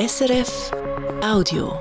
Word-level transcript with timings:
SRF 0.00 0.70
Audio. 1.22 1.74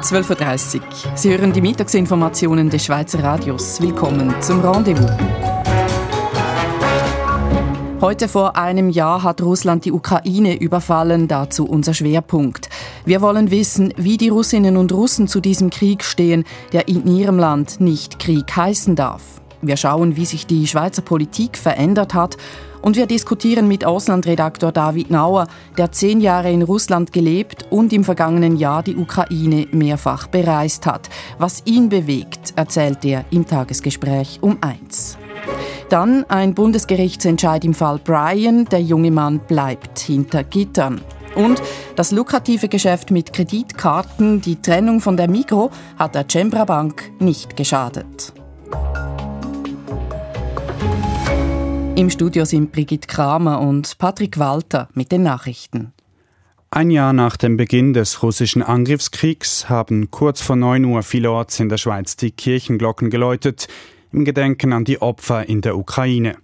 12.30 0.00 0.80
Uhr. 0.80 0.82
Sie 1.14 1.30
hören 1.30 1.52
die 1.52 1.60
Mittagsinformationen 1.60 2.68
des 2.68 2.86
Schweizer 2.86 3.22
Radios. 3.22 3.80
Willkommen 3.80 4.34
zum 4.40 4.60
Rendezvous. 4.60 5.12
Heute 8.00 8.26
vor 8.26 8.56
einem 8.56 8.90
Jahr 8.90 9.22
hat 9.22 9.40
Russland 9.42 9.84
die 9.84 9.92
Ukraine 9.92 10.58
überfallen, 10.58 11.28
dazu 11.28 11.64
unser 11.64 11.94
Schwerpunkt. 11.94 12.68
Wir 13.04 13.20
wollen 13.20 13.52
wissen, 13.52 13.94
wie 13.96 14.16
die 14.16 14.30
Russinnen 14.30 14.76
und 14.76 14.90
Russen 14.90 15.28
zu 15.28 15.40
diesem 15.40 15.70
Krieg 15.70 16.02
stehen, 16.02 16.42
der 16.72 16.88
in 16.88 17.06
ihrem 17.06 17.38
Land 17.38 17.80
nicht 17.80 18.18
Krieg 18.18 18.56
heißen 18.56 18.96
darf. 18.96 19.22
Wir 19.60 19.76
schauen, 19.76 20.16
wie 20.16 20.26
sich 20.26 20.48
die 20.48 20.66
Schweizer 20.66 21.02
Politik 21.02 21.56
verändert 21.56 22.14
hat 22.14 22.36
und 22.82 22.96
wir 22.96 23.06
diskutieren 23.06 23.68
mit 23.68 23.84
Auslandredaktor 23.84 24.72
David 24.72 25.10
Nauer, 25.10 25.46
der 25.78 25.92
zehn 25.92 26.20
Jahre 26.20 26.50
in 26.50 26.62
Russland 26.62 27.12
gelebt 27.12 27.66
und 27.70 27.92
im 27.92 28.04
vergangenen 28.04 28.56
Jahr 28.56 28.82
die 28.82 28.96
Ukraine 28.96 29.66
mehrfach 29.70 30.26
bereist 30.26 30.84
hat. 30.86 31.08
Was 31.38 31.62
ihn 31.64 31.88
bewegt, 31.88 32.52
erzählt 32.56 33.04
er 33.04 33.24
im 33.30 33.46
Tagesgespräch 33.46 34.38
um 34.42 34.58
eins. 34.60 35.16
Dann 35.88 36.24
ein 36.28 36.54
Bundesgerichtsentscheid 36.54 37.64
im 37.64 37.74
Fall 37.74 38.00
Brian. 38.02 38.64
Der 38.66 38.80
junge 38.80 39.10
Mann 39.10 39.40
bleibt 39.40 39.98
hinter 39.98 40.44
Gittern. 40.44 41.00
Und 41.34 41.62
das 41.96 42.10
lukrative 42.10 42.68
Geschäft 42.68 43.10
mit 43.10 43.32
Kreditkarten, 43.32 44.40
die 44.40 44.60
Trennung 44.60 45.00
von 45.00 45.16
der 45.16 45.28
Migro, 45.28 45.70
hat 45.98 46.14
der 46.14 46.26
Cembra 46.28 46.64
Bank 46.64 47.10
nicht 47.20 47.56
geschadet. 47.56 48.32
Im 51.94 52.08
Studio 52.08 52.46
sind 52.46 52.72
Brigitte 52.72 53.06
Kramer 53.06 53.60
und 53.60 53.98
Patrick 53.98 54.38
Walter 54.38 54.88
mit 54.94 55.12
den 55.12 55.22
Nachrichten. 55.22 55.92
Ein 56.70 56.90
Jahr 56.90 57.12
nach 57.12 57.36
dem 57.36 57.58
Beginn 57.58 57.92
des 57.92 58.22
russischen 58.22 58.62
Angriffskriegs 58.62 59.68
haben 59.68 60.10
kurz 60.10 60.40
vor 60.40 60.56
9 60.56 60.86
Uhr 60.86 61.02
vielerorts 61.02 61.60
in 61.60 61.68
der 61.68 61.76
Schweiz 61.76 62.16
die 62.16 62.30
Kirchenglocken 62.30 63.10
geläutet, 63.10 63.68
im 64.10 64.24
Gedenken 64.24 64.72
an 64.72 64.84
die 64.84 65.02
Opfer 65.02 65.46
in 65.46 65.60
der 65.60 65.76
Ukraine. 65.76 66.38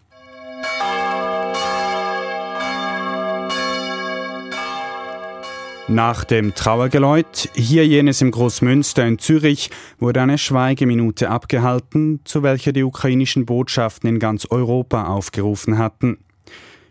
Nach 5.90 6.22
dem 6.24 6.54
Trauergeläut, 6.54 7.48
hier 7.54 7.86
jenes 7.86 8.20
im 8.20 8.30
Großmünster 8.30 9.06
in 9.06 9.18
Zürich, 9.18 9.70
wurde 9.98 10.20
eine 10.20 10.36
Schweigeminute 10.36 11.30
abgehalten, 11.30 12.20
zu 12.24 12.42
welcher 12.42 12.72
die 12.72 12.82
ukrainischen 12.82 13.46
Botschaften 13.46 14.06
in 14.06 14.18
ganz 14.18 14.46
Europa 14.50 15.06
aufgerufen 15.06 15.78
hatten. 15.78 16.18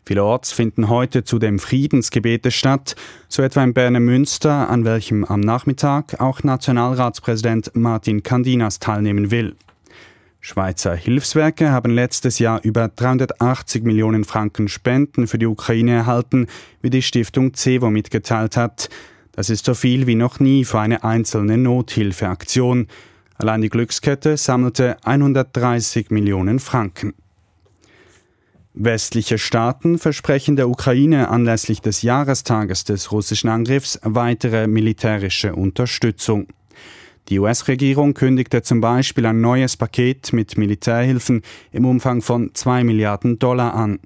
Vielerorts 0.04 0.52
finden 0.52 0.90
heute 0.90 1.24
zudem 1.24 1.60
Friedensgebete 1.60 2.50
statt, 2.50 2.96
so 3.28 3.44
etwa 3.44 3.64
in 3.64 3.76
Berner 3.76 4.00
Münster, 4.00 4.68
an 4.68 4.84
welchem 4.84 5.26
am 5.26 5.42
Nachmittag 5.42 6.20
auch 6.20 6.42
Nationalratspräsident 6.42 7.76
Martin 7.76 8.24
Candinas 8.24 8.80
teilnehmen 8.80 9.30
will. 9.30 9.56
Schweizer 10.48 10.96
Hilfswerke 10.96 11.72
haben 11.72 11.92
letztes 11.92 12.40
Jahr 12.40 12.64
über 12.64 12.88
380 12.88 13.84
Millionen 13.84 14.24
Franken 14.24 14.70
Spenden 14.70 15.28
für 15.28 15.38
die 15.38 15.46
Ukraine 15.46 15.92
erhalten, 15.92 16.48
wie 16.82 16.90
die 16.90 17.02
Stiftung 17.02 17.54
CEVO 17.54 17.90
mitgeteilt 17.90 18.56
hat. 18.56 18.88
Das 19.34 19.50
ist 19.50 19.66
so 19.66 19.74
viel 19.74 20.08
wie 20.08 20.16
noch 20.16 20.40
nie 20.40 20.64
für 20.64 20.80
eine 20.80 21.04
einzelne 21.04 21.58
Nothilfeaktion. 21.58 22.88
Allein 23.36 23.60
die 23.60 23.68
Glückskette 23.68 24.38
sammelte 24.38 24.96
130 25.04 26.12
Millionen 26.12 26.60
Franken. 26.60 27.14
Westliche 28.74 29.40
Staaten 29.40 29.98
versprechen 29.98 30.56
der 30.56 30.70
Ukraine 30.70 31.28
anlässlich 31.28 31.82
des 31.82 32.04
Jahrestages 32.04 32.86
des 32.86 33.12
russischen 33.12 33.50
Angriffs 33.50 34.00
weitere 34.02 34.68
militärische 34.68 35.54
Unterstützung. 35.56 36.48
Die 37.30 37.40
US-Regierung 37.40 38.14
kündigte 38.14 38.62
zum 38.62 38.80
Beispiel 38.80 39.26
ein 39.26 39.42
neues 39.42 39.76
Paket 39.76 40.32
mit 40.32 40.58
Militärhilfen 40.58 41.42
im 41.74 41.86
Umfang 41.86 42.22
von 42.22 42.52
2 42.54 42.86
Milliarden 42.86 43.38
Dollar 43.38 43.74
an. 43.74 44.00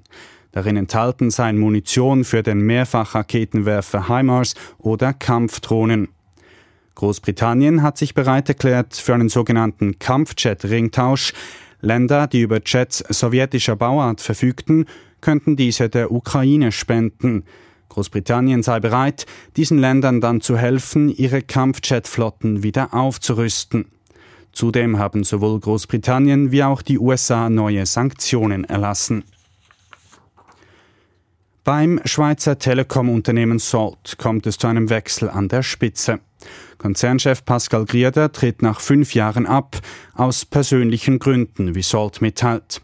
Darin 0.50 0.76
enthalten 0.76 1.30
seien 1.30 1.56
Munition 1.56 2.24
für 2.24 2.42
den 2.42 2.62
Mehrfachraketenwerfer 2.62 4.08
HIMARS 4.08 4.54
oder 4.78 5.12
Kampfdrohnen. 5.12 6.08
Großbritannien 6.96 7.82
hat 7.82 7.96
sich 7.96 8.12
bereit 8.12 8.48
erklärt 8.48 8.96
für 8.96 9.14
einen 9.14 9.28
sogenannten 9.28 10.00
Kampfjet-Ringtausch. 10.00 11.32
Länder, 11.80 12.26
die 12.26 12.42
über 12.42 12.60
Jets 12.64 13.04
sowjetischer 13.08 13.76
Bauart 13.76 14.20
verfügten, 14.20 14.86
könnten 15.20 15.54
diese 15.54 15.88
der 15.88 16.10
Ukraine 16.10 16.72
spenden. 16.72 17.44
Großbritannien 17.92 18.62
sei 18.62 18.80
bereit, 18.80 19.26
diesen 19.56 19.78
Ländern 19.78 20.22
dann 20.22 20.40
zu 20.40 20.56
helfen, 20.56 21.10
ihre 21.10 21.42
Kampfjetflotten 21.42 22.62
wieder 22.62 22.94
aufzurüsten. 22.94 23.86
Zudem 24.52 24.98
haben 24.98 25.24
sowohl 25.24 25.60
Großbritannien 25.60 26.52
wie 26.52 26.62
auch 26.62 26.80
die 26.80 26.98
USA 26.98 27.50
neue 27.50 27.84
Sanktionen 27.84 28.64
erlassen. 28.64 29.24
Beim 31.64 32.00
Schweizer 32.04 32.58
Telekom-Unternehmen 32.58 33.58
Salt 33.58 34.16
kommt 34.18 34.46
es 34.46 34.56
zu 34.56 34.66
einem 34.66 34.88
Wechsel 34.88 35.28
an 35.28 35.48
der 35.48 35.62
Spitze. 35.62 36.20
Konzernchef 36.78 37.44
Pascal 37.44 37.84
Grierder 37.84 38.32
tritt 38.32 38.62
nach 38.62 38.80
fünf 38.80 39.14
Jahren 39.14 39.46
ab, 39.46 39.78
aus 40.14 40.46
persönlichen 40.46 41.18
Gründen, 41.18 41.74
wie 41.74 41.82
Salt 41.82 42.22
mitteilt. 42.22 42.80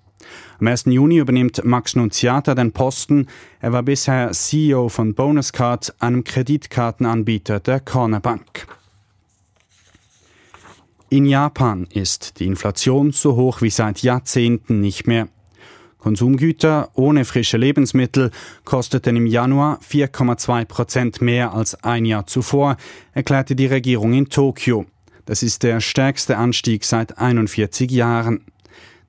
Am 0.61 0.67
1. 0.67 0.85
Juni 0.87 1.19
übernimmt 1.19 1.65
Max 1.65 1.97
Nunziata 1.97 2.55
den 2.55 2.73
Posten. 2.73 3.27
Er 3.61 3.73
war 3.73 3.83
bisher 3.83 4.31
CEO 4.33 4.89
von 4.89 5.15
Bonuscard, 5.15 5.95
einem 5.99 6.25
Kreditkartenanbieter 6.25 7.61
der 7.61 7.81
Corner 7.81 8.21
Bank. 8.21 8.67
In 11.11 11.25
Japan 11.25 11.87
ist 11.93 12.39
die 12.39 12.47
Inflation 12.47 13.13
so 13.13 13.35
hoch 13.35 13.63
wie 13.63 13.71
seit 13.71 14.03
Jahrzehnten 14.03 14.81
nicht 14.81 15.07
mehr. 15.07 15.29
Konsumgüter 15.99 16.91
ohne 16.95 17.25
frische 17.25 17.57
Lebensmittel 17.57 18.31
kosteten 18.65 19.17
im 19.17 19.27
Januar 19.27 19.81
4,2 19.81 20.65
Prozent 20.65 21.21
mehr 21.21 21.53
als 21.53 21.83
ein 21.83 22.05
Jahr 22.05 22.27
zuvor, 22.27 22.77
erklärte 23.15 23.57
die 23.57 23.67
Regierung 23.67 24.13
in 24.13 24.29
Tokio. 24.29 24.87
Das 25.25 25.43
ist 25.43 25.63
der 25.63 25.81
stärkste 25.81 26.37
Anstieg 26.39 26.85
seit 26.85 27.19
41 27.19 27.91
Jahren. 27.91 28.45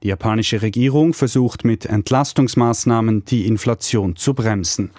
Die 0.04 0.08
japanische 0.08 0.62
Regierung 0.62 1.14
versucht 1.14 1.66
mit 1.66 1.86
Entlastungsmaßnahmen 1.86 3.26
die 3.26 3.46
Inflation 3.46 4.16
zu 4.16 4.34
bremsen. 4.34 4.92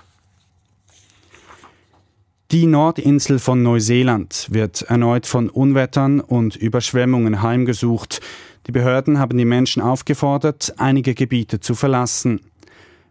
Die 2.51 2.67
Nordinsel 2.67 3.39
von 3.39 3.63
Neuseeland 3.63 4.49
wird 4.51 4.83
erneut 4.83 5.25
von 5.25 5.49
Unwettern 5.49 6.21
und 6.21 6.57
Überschwemmungen 6.57 7.43
heimgesucht. 7.43 8.21
Die 8.67 8.73
Behörden 8.73 9.19
haben 9.19 9.39
die 9.39 9.45
Menschen 9.45 9.81
aufgefordert, 9.81 10.75
einige 10.77 11.15
Gebiete 11.15 11.61
zu 11.61 11.75
verlassen. 11.75 12.41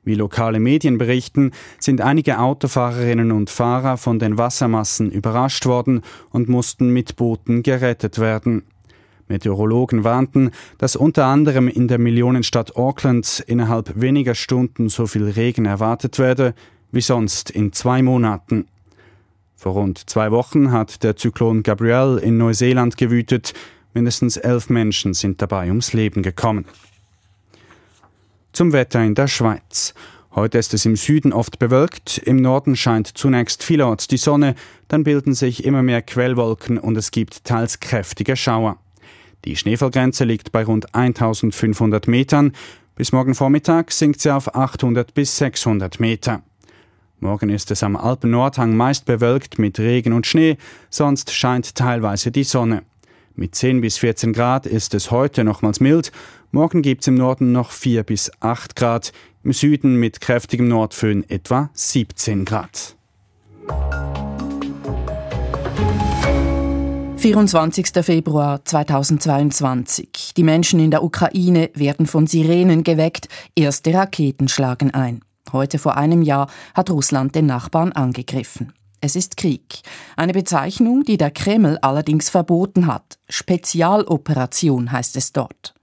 Wie 0.04 0.16
lokale 0.16 0.60
Medien 0.60 0.98
berichten, 0.98 1.52
sind 1.80 2.02
einige 2.02 2.40
Autofahrerinnen 2.40 3.32
und 3.32 3.50
Fahrer 3.50 3.98
von 3.98 4.20
den 4.20 4.38
Wassermassen 4.38 5.10
überrascht 5.10 5.66
worden 5.66 6.02
und 6.32 6.50
mussten 6.50 6.90
mit 6.90 7.16
Booten 7.16 7.64
gerettet 7.64 8.20
werden. 8.20 8.64
Meteorologen 9.30 10.04
warnten, 10.04 10.52
dass 10.78 10.96
unter 10.96 11.26
anderem 11.26 11.68
in 11.68 11.88
der 11.88 12.00
Millionenstadt 12.00 12.76
Auckland 12.76 13.44
innerhalb 13.48 14.00
weniger 14.00 14.36
Stunden 14.36 14.90
so 14.90 15.08
viel 15.08 15.30
Regen 15.30 15.66
erwartet 15.66 16.20
werde 16.20 16.54
wie 16.92 17.02
sonst 17.02 17.52
in 17.52 17.72
zwei 17.72 18.02
Monaten. 18.02 18.68
Vor 19.56 19.74
rund 19.74 20.10
zwei 20.10 20.32
Wochen 20.32 20.72
hat 20.72 21.04
der 21.04 21.16
Zyklon 21.16 21.64
Gabrielle 21.64 22.20
in 22.20 22.38
Neuseeland 22.38 22.98
gewütet. 22.98 23.54
Mindestens 23.94 24.38
elf 24.38 24.70
Menschen 24.70 25.14
sind 25.14 25.42
dabei 25.42 25.68
ums 25.68 25.94
Leben 25.94 26.24
gekommen. 26.24 26.66
Zum 28.54 28.74
Wetter 28.74 29.04
in 29.04 29.16
der 29.16 29.28
Schweiz. 29.28 29.94
Heute 30.34 30.58
ist 30.58 30.74
es 30.74 30.86
im 30.86 30.96
Süden 30.96 31.34
oft 31.34 31.60
bewölkt, 31.60 32.20
im 32.20 32.38
Norden 32.38 32.75
scheint 32.75 33.08
zunächst 33.18 33.64
vielerorts 33.64 34.08
die 34.08 34.18
Sonne, 34.18 34.56
dann 34.88 35.04
bilden 35.04 35.34
sich 35.34 35.66
immer 35.66 35.82
mehr 35.82 36.02
Quellwolken 36.04 36.78
und 36.78 36.96
es 36.98 37.12
gibt 37.12 37.44
teils 37.44 37.80
kräftige 37.80 38.36
Schauer. 38.36 38.78
Die 39.45 39.56
Schneefallgrenze 39.56 40.25
liegt 40.25 40.51
bei 40.51 40.63
rund 40.63 40.94
1500 40.94 42.07
Metern. 42.07 42.53
Bis 42.95 43.12
morgen 43.12 43.36
Vormittag 43.36 43.91
sinkt 43.91 44.19
sie 44.21 44.33
auf 44.33 44.53
800 44.53 45.13
bis 45.13 45.38
600 45.38 46.00
Meter. 46.00 46.44
Morgen 47.21 47.50
ist 47.50 47.71
es 47.71 47.83
am 47.83 47.95
Alpen-Nordhang 47.95 48.75
meist 48.75 49.06
bewölkt 49.06 49.59
mit 49.59 49.80
Regen 49.80 50.13
und 50.13 50.25
Schnee, 50.25 50.57
sonst 50.89 51.31
scheint 51.31 51.75
teilweise 51.75 52.31
die 52.31 52.44
Sonne. 52.44 52.83
Mit 53.36 53.56
10 53.56 53.81
bis 53.81 53.97
14 53.97 54.33
Grad 54.33 54.65
ist 54.65 54.94
es 54.94 55.12
heute 55.12 55.44
nochmals 55.44 55.80
mild. 55.80 56.12
Morgen 56.51 56.81
gibt 56.81 57.01
es 57.01 57.07
im 57.07 57.15
Norden 57.15 57.51
noch 57.51 57.71
4 57.71 58.03
bis 58.03 58.31
8 58.41 58.75
Grad, 58.75 59.13
im 59.44 59.53
Süden 59.53 59.95
mit 59.95 60.19
kräftigem 60.19 60.68
Nordföhn 60.68 61.30
etwa 61.30 61.69
17 61.74 62.45
Grad. 62.45 62.95
24. 67.19 67.88
Februar 68.01 68.63
2022. 68.63 70.33
Die 70.38 70.44
Menschen 70.44 70.80
in 70.80 70.89
der 70.89 71.04
Ukraine 71.04 71.69
werden 71.74 72.06
von 72.06 72.27
Sirenen 72.27 72.86
geweckt. 72.86 73.27
Erste 73.56 73.94
Raketen 73.94 74.48
schlagen 74.48 74.92
ein. 74.92 75.19
Heute 75.51 75.80
vor 75.80 75.98
einem 75.98 76.21
Jahr 76.21 76.50
hat 76.74 76.89
Russland 76.89 77.36
den 77.36 77.45
Nachbarn 77.45 77.92
angegriffen. 77.92 78.71
Es 79.01 79.18
ist 79.18 79.36
Krieg. 79.36 79.81
Eine 80.16 80.31
Bezeichnung, 80.31 81.04
die 81.04 81.18
der 81.18 81.31
Kreml 81.31 81.77
allerdings 81.81 82.30
verboten 82.30 82.88
hat. 82.88 83.19
Spezialoperation 83.27 84.89
heißt 84.94 85.18
es 85.18 85.33
dort. 85.33 85.74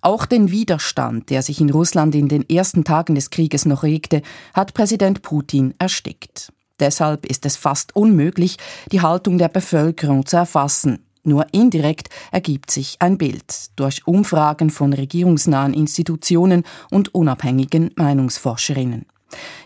Auch 0.00 0.24
den 0.24 0.50
Widerstand, 0.50 1.28
der 1.28 1.42
sich 1.42 1.60
in 1.60 1.68
Russland 1.68 2.14
in 2.14 2.28
den 2.28 2.48
ersten 2.48 2.84
Tagen 2.84 3.14
des 3.14 3.28
Krieges 3.28 3.66
noch 3.66 3.82
regte, 3.82 4.22
hat 4.54 4.72
Präsident 4.72 5.20
Putin 5.20 5.74
erstickt. 5.78 6.50
Deshalb 6.80 7.26
ist 7.26 7.46
es 7.46 7.56
fast 7.56 7.94
unmöglich, 7.96 8.56
die 8.92 9.00
Haltung 9.00 9.38
der 9.38 9.48
Bevölkerung 9.48 10.26
zu 10.26 10.36
erfassen. 10.36 11.04
Nur 11.24 11.46
indirekt 11.52 12.08
ergibt 12.32 12.70
sich 12.70 12.96
ein 13.00 13.18
Bild 13.18 13.70
durch 13.76 14.06
Umfragen 14.06 14.70
von 14.70 14.92
regierungsnahen 14.92 15.74
Institutionen 15.74 16.64
und 16.90 17.14
unabhängigen 17.14 17.90
Meinungsforscherinnen. 17.96 19.06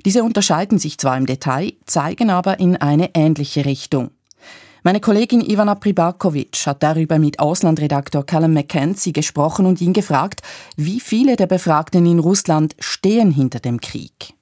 Diese 0.05 0.25
unterscheiden 0.25 0.79
sich 0.79 0.99
zwar 0.99 1.17
im 1.17 1.27
Detail, 1.27 1.75
zeigen 1.87 2.31
aber 2.31 2.59
in 2.59 2.77
eine 2.77 3.11
ähnliche 3.15 3.65
Richtung. 3.65 4.11
Meine 4.83 4.99
Kollegin 4.99 5.41
Ivana 5.41 5.77
Pribakovic 5.77 6.67
hat 6.67 6.83
darüber 6.83 7.21
mit 7.21 7.39
Auslandredaktor 7.39 8.27
Callum 8.27 8.55
McKenzie 8.55 9.13
gesprochen 9.13 9.65
und 9.65 9.81
ihn 9.81 9.93
gefragt, 9.93 10.43
wie 10.77 10.99
viele 10.99 11.37
der 11.37 11.47
Befragten 11.47 12.05
in 12.05 12.19
Russland 12.19 12.75
stehen 12.81 13.31
hinter 13.31 13.61
dem 13.61 13.81
Krieg. 13.81 14.35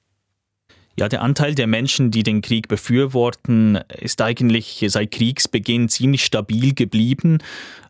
Ja, 0.97 1.07
der 1.07 1.21
Anteil 1.21 1.55
der 1.55 1.67
Menschen, 1.67 2.11
die 2.11 2.23
den 2.23 2.41
Krieg 2.41 2.67
befürworten, 2.67 3.79
ist 3.99 4.21
eigentlich 4.21 4.85
seit 4.89 5.11
Kriegsbeginn 5.11 5.87
ziemlich 5.87 6.25
stabil 6.25 6.73
geblieben 6.73 7.39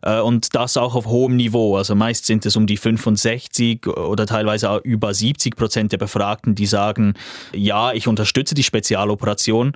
äh, 0.02 0.20
und 0.20 0.54
das 0.54 0.76
auch 0.76 0.94
auf 0.94 1.06
hohem 1.06 1.36
Niveau. 1.36 1.76
Also 1.76 1.96
meist 1.96 2.26
sind 2.26 2.46
es 2.46 2.54
um 2.54 2.66
die 2.66 2.76
65 2.76 3.86
oder 3.88 4.26
teilweise 4.26 4.80
über 4.84 5.12
70 5.12 5.56
Prozent 5.56 5.92
der 5.92 5.98
Befragten, 5.98 6.54
die 6.54 6.66
sagen, 6.66 7.14
ja, 7.52 7.92
ich 7.92 8.06
unterstütze 8.06 8.54
die 8.54 8.62
Spezialoperation. 8.62 9.72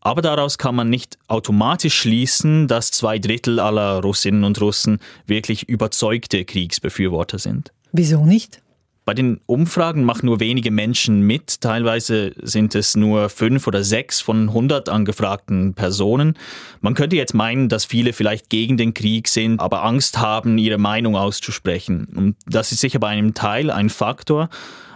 Aber 0.00 0.22
daraus 0.22 0.58
kann 0.58 0.74
man 0.74 0.90
nicht 0.90 1.18
automatisch 1.28 1.94
schließen, 1.94 2.68
dass 2.68 2.90
zwei 2.90 3.18
Drittel 3.18 3.58
aller 3.58 4.00
Russinnen 4.02 4.44
und 4.44 4.60
Russen 4.60 5.00
wirklich 5.26 5.68
überzeugte 5.68 6.44
Kriegsbefürworter 6.44 7.38
sind. 7.38 7.72
Wieso 7.92 8.24
nicht? 8.24 8.60
Bei 9.06 9.14
den 9.14 9.38
Umfragen 9.46 10.02
machen 10.02 10.26
nur 10.26 10.40
wenige 10.40 10.72
Menschen 10.72 11.20
mit. 11.20 11.60
Teilweise 11.60 12.32
sind 12.42 12.74
es 12.74 12.96
nur 12.96 13.28
fünf 13.28 13.68
oder 13.68 13.84
sechs 13.84 14.20
von 14.20 14.48
100 14.48 14.88
angefragten 14.88 15.74
Personen. 15.74 16.34
Man 16.80 16.94
könnte 16.94 17.14
jetzt 17.14 17.32
meinen, 17.32 17.68
dass 17.68 17.84
viele 17.84 18.12
vielleicht 18.12 18.50
gegen 18.50 18.76
den 18.76 18.94
Krieg 18.94 19.28
sind, 19.28 19.60
aber 19.60 19.84
Angst 19.84 20.18
haben, 20.18 20.58
ihre 20.58 20.78
Meinung 20.78 21.14
auszusprechen. 21.14 22.08
Und 22.16 22.36
das 22.46 22.72
ist 22.72 22.80
sicher 22.80 22.98
bei 22.98 23.06
einem 23.06 23.32
Teil 23.32 23.70
ein 23.70 23.90
Faktor. 23.90 24.48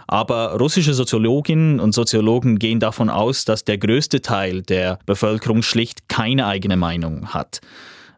Aber 0.07 0.57
russische 0.59 0.93
Soziologinnen 0.93 1.79
und 1.79 1.93
Soziologen 1.93 2.59
gehen 2.59 2.81
davon 2.81 3.09
aus, 3.09 3.45
dass 3.45 3.63
der 3.63 3.77
größte 3.77 4.19
Teil 4.19 4.61
der 4.61 4.99
Bevölkerung 5.05 5.61
schlicht 5.61 6.09
keine 6.09 6.47
eigene 6.47 6.75
Meinung 6.75 7.27
hat. 7.33 7.61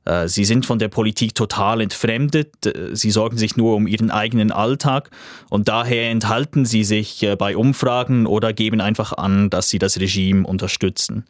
Äh, 0.06 0.28
sie 0.28 0.46
sind 0.46 0.66
von 0.66 0.80
der 0.80 0.90
Politik 0.90 1.36
total 1.36 1.82
entfremdet. 1.82 2.66
Äh, 2.66 2.96
sie 2.96 3.12
sorgen 3.12 3.38
sich 3.38 3.56
nur 3.56 3.76
um 3.76 3.88
ihren 3.88 4.12
eigenen 4.12 4.52
Alltag 4.52 5.10
und 5.50 5.68
daher 5.68 6.10
enthalten 6.10 6.66
sie 6.66 6.84
sich 6.84 7.24
äh, 7.24 7.36
bei 7.36 7.56
Umfragen 7.56 8.26
oder 8.26 8.54
geben 8.54 8.82
einfach 8.82 9.14
an, 9.14 9.50
dass 9.50 9.70
sie 9.70 9.80
das 9.80 10.00
Regime 10.00 10.46
unterstützen. 10.46 11.26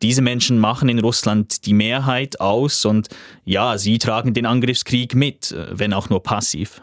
Diese 0.00 0.22
Menschen 0.22 0.58
machen 0.58 0.88
in 0.88 1.00
Russland 1.00 1.66
die 1.66 1.74
Mehrheit 1.74 2.40
aus 2.40 2.84
und 2.84 3.08
ja, 3.44 3.78
sie 3.78 3.98
tragen 3.98 4.32
den 4.32 4.46
Angriffskrieg 4.46 5.16
mit, 5.16 5.52
wenn 5.72 5.92
auch 5.92 6.08
nur 6.08 6.22
passiv. 6.22 6.82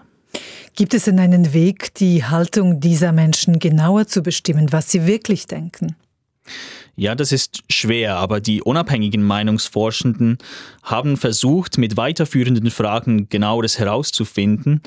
Gibt 0.76 0.94
es 0.94 1.06
denn 1.06 1.20
einen 1.20 1.54
Weg, 1.54 1.94
die 1.94 2.26
Haltung 2.26 2.82
dieser 2.82 3.14
Menschen 3.14 3.60
genauer 3.60 4.08
zu 4.08 4.22
bestimmen, 4.22 4.74
was 4.74 4.92
sie 4.92 5.08
wirklich 5.08 5.48
denken? 5.48 5.96
Ja, 6.96 7.14
das 7.14 7.32
ist 7.32 7.64
schwer, 7.70 8.16
aber 8.18 8.40
die 8.40 8.62
unabhängigen 8.62 9.24
Meinungsforschenden 9.24 10.38
haben 10.84 11.18
versucht, 11.18 11.78
mit 11.78 11.98
weiterführenden 11.98 12.72
Fragen 12.72 13.28
genaueres 13.28 13.80
herauszufinden. 13.80 14.82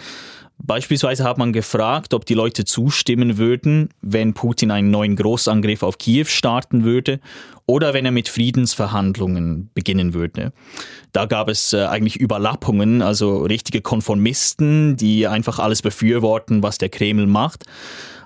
Beispielsweise 0.61 1.23
hat 1.23 1.39
man 1.39 1.53
gefragt, 1.53 2.15
ob 2.15 2.27
die 2.27 2.35
Leute 2.35 2.65
zustimmen 2.65 3.39
würden, 3.39 3.91
wenn 4.03 4.35
Putin 4.35 4.71
einen 4.73 4.91
neuen 4.91 5.15
Großangriff 5.15 5.83
auf 5.85 5.99
Kiew 5.99 6.25
starten 6.27 6.83
würde 6.83 7.21
oder 7.67 7.95
wenn 7.95 8.05
er 8.05 8.11
mit 8.11 8.29
Friedensverhandlungen 8.29 9.71
beginnen 9.75 10.15
würde. 10.15 10.53
Da 11.13 11.27
gab 11.27 11.49
es 11.49 11.75
äh, 11.75 11.85
eigentlich 11.85 12.17
Überlappungen, 12.17 13.03
also 13.03 13.43
richtige 13.43 13.83
Konformisten, 13.83 14.97
die 14.97 15.29
einfach 15.29 15.59
alles 15.61 15.81
befürworten, 15.81 16.63
was 16.63 16.79
der 16.79 16.89
Kreml 16.89 17.27
macht. 17.27 17.65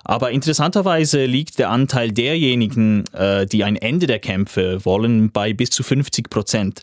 Aber 0.03 0.31
interessanterweise 0.31 1.25
liegt 1.25 1.59
der 1.59 1.69
Anteil 1.69 2.11
derjenigen, 2.11 3.05
äh, 3.13 3.45
die 3.45 3.63
ein 3.63 3.77
Ende 3.77 4.07
der 4.07 4.19
Kämpfe 4.19 4.83
wollen, 4.83 5.31
bei 5.31 5.53
bis 5.53 5.69
zu 5.69 5.83
50 5.83 6.29
Prozent. 6.29 6.81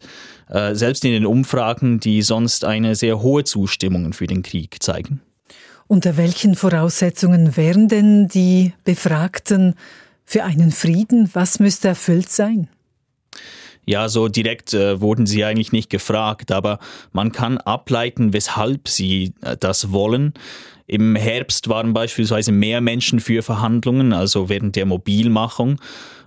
Äh, 0.49 0.75
selbst 0.75 1.05
in 1.05 1.13
den 1.13 1.27
Umfragen, 1.27 2.01
die 2.01 2.23
sonst 2.23 2.65
eine 2.65 2.95
sehr 2.95 3.21
hohe 3.21 3.45
Zustimmung 3.45 4.13
für 4.13 4.27
den 4.27 4.43
Krieg 4.43 4.83
zeigen. 4.83 5.21
Unter 5.87 6.17
welchen 6.17 6.55
Voraussetzungen 6.55 7.57
wären 7.57 7.89
denn 7.89 8.29
die 8.29 8.73
Befragten 8.85 9.75
für 10.25 10.45
einen 10.45 10.71
Frieden? 10.71 11.29
Was 11.33 11.59
müsste 11.59 11.89
erfüllt 11.89 12.31
sein? 12.31 12.69
Ja, 13.91 14.09
so 14.09 14.29
direkt 14.29 14.73
äh, 14.73 15.01
wurden 15.01 15.27
sie 15.27 15.45
eigentlich 15.45 15.73
nicht 15.73 15.91
gefragt, 15.91 16.53
aber 16.53 16.79
man 17.13 17.33
kann 17.33 17.59
ableiten, 17.59 18.33
weshalb 18.33 18.87
sie 18.87 19.35
äh, 19.41 19.57
das 19.59 19.91
wollen. 19.91 20.33
Im 20.87 21.17
Herbst 21.17 21.69
waren 21.69 21.93
beispielsweise 21.93 22.53
mehr 22.53 22.81
Menschen 22.81 23.19
für 23.19 23.43
Verhandlungen, 23.43 24.13
also 24.13 24.49
während 24.49 24.77
der 24.77 24.87
Mobilmachung. 24.87 25.81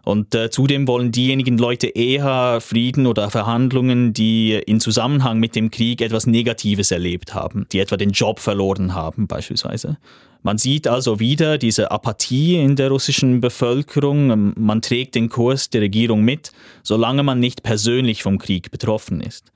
Und 0.06 0.36
äh, 0.36 0.50
zudem 0.50 0.88
wollen 0.88 1.12
diejenigen 1.12 1.58
Leute 1.58 1.88
eher 1.88 2.60
Frieden 2.60 3.08
oder 3.08 3.30
Verhandlungen, 3.30 4.12
die 4.12 4.54
in 4.54 4.82
Zusammenhang 4.82 5.40
mit 5.40 5.56
dem 5.56 5.72
Krieg 5.72 6.02
etwas 6.02 6.28
Negatives 6.28 6.92
erlebt 6.92 7.34
haben, 7.34 7.68
die 7.72 7.80
etwa 7.80 7.96
den 7.96 8.12
Job 8.12 8.40
verloren 8.40 8.94
haben 8.94 9.28
beispielsweise. 9.28 9.98
Man 10.42 10.58
sieht 10.58 10.90
also 10.90 11.22
wieder 11.22 11.58
diese 11.58 11.90
Apathie 11.92 12.58
in 12.58 12.76
der 12.76 12.90
russischen 12.90 13.40
Bevölkerung. 13.40 14.54
Man 14.58 14.82
trägt 14.82 15.16
den 15.16 15.30
Kurs 15.30 15.70
der 15.70 15.80
Regierung 15.80 16.22
mit, 16.24 16.52
solange 16.84 17.24
man 17.24 17.40
nicht 17.40 17.64
persönlich 17.64 18.24
vom 18.24 18.40
Krieg 18.40 18.70
betroffen 18.70 19.22
ist. 19.22 19.54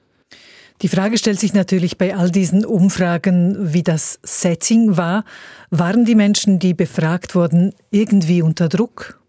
Die 0.82 0.88
Frage 0.88 1.18
stellt 1.18 1.42
sich 1.42 1.54
natürlich 1.54 1.98
bei 1.98 2.16
all 2.16 2.32
diesen 2.32 2.64
Umfragen, 2.64 3.74
wie 3.74 3.84
das 3.84 4.20
Setting 4.24 4.96
war. 4.96 5.26
Waren 5.72 6.06
die 6.06 6.16
Menschen, 6.16 6.60
die 6.60 6.74
befragt 6.74 7.36
wurden, 7.36 7.74
irgendwie 7.92 8.42
unter 8.42 8.70
Druck? 8.70 9.20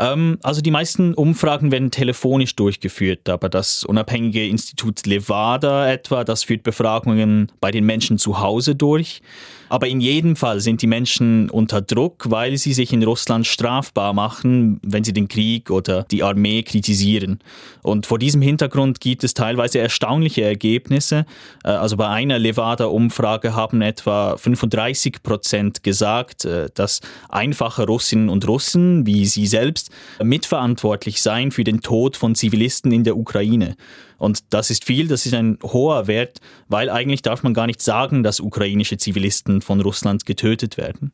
Ähm, 0.00 0.38
also 0.42 0.62
die 0.62 0.70
meisten 0.70 1.12
Umfragen 1.14 1.70
werden 1.70 1.90
telefonisch 1.90 2.56
durchgeführt, 2.56 3.28
aber 3.28 3.50
das 3.50 3.84
unabhängige 3.84 4.48
Institut 4.48 5.04
Levada 5.06 5.88
etwa, 5.88 6.24
das 6.24 6.42
führt 6.42 6.62
Befragungen 6.62 7.52
bei 7.60 7.70
den 7.70 7.84
Menschen 7.84 8.16
zu 8.16 8.40
Hause 8.40 8.74
durch. 8.74 9.20
Aber 9.70 9.86
in 9.86 10.00
jedem 10.00 10.34
Fall 10.34 10.60
sind 10.60 10.82
die 10.82 10.88
Menschen 10.88 11.48
unter 11.48 11.80
Druck, 11.80 12.28
weil 12.28 12.58
sie 12.58 12.72
sich 12.72 12.92
in 12.92 13.04
Russland 13.04 13.46
strafbar 13.46 14.12
machen, 14.12 14.80
wenn 14.82 15.04
sie 15.04 15.12
den 15.12 15.28
Krieg 15.28 15.70
oder 15.70 16.02
die 16.10 16.24
Armee 16.24 16.64
kritisieren. 16.64 17.38
Und 17.82 18.04
vor 18.04 18.18
diesem 18.18 18.42
Hintergrund 18.42 19.00
gibt 19.00 19.22
es 19.22 19.32
teilweise 19.32 19.78
erstaunliche 19.78 20.42
Ergebnisse. 20.42 21.24
Äh, 21.64 21.68
also 21.68 21.96
bei 21.96 22.08
einer 22.08 22.40
Levada-Umfrage 22.40 23.54
haben 23.54 23.80
etwa 23.80 24.36
35 24.36 25.22
Prozent 25.22 25.84
gesagt, 25.84 26.44
äh, 26.44 26.68
dass 26.74 27.00
einfache 27.28 27.86
Russinnen 27.86 28.28
und 28.28 28.48
Russen, 28.48 29.06
wie 29.06 29.24
sie 29.24 29.46
selbst, 29.46 29.90
mitverantwortlich 30.20 31.22
seien 31.22 31.52
für 31.52 31.62
den 31.62 31.80
Tod 31.80 32.16
von 32.16 32.34
Zivilisten 32.34 32.90
in 32.90 33.04
der 33.04 33.16
Ukraine. 33.16 33.76
Und 34.20 34.52
das 34.52 34.68
ist 34.68 34.84
viel, 34.84 35.08
das 35.08 35.24
ist 35.24 35.32
ein 35.32 35.58
hoher 35.62 36.06
Wert, 36.06 36.40
weil 36.68 36.90
eigentlich 36.90 37.22
darf 37.22 37.42
man 37.42 37.54
gar 37.54 37.66
nicht 37.66 37.80
sagen, 37.80 38.22
dass 38.22 38.38
ukrainische 38.38 38.98
Zivilisten 38.98 39.62
von 39.62 39.80
Russland 39.80 40.26
getötet 40.26 40.76
werden. 40.76 41.12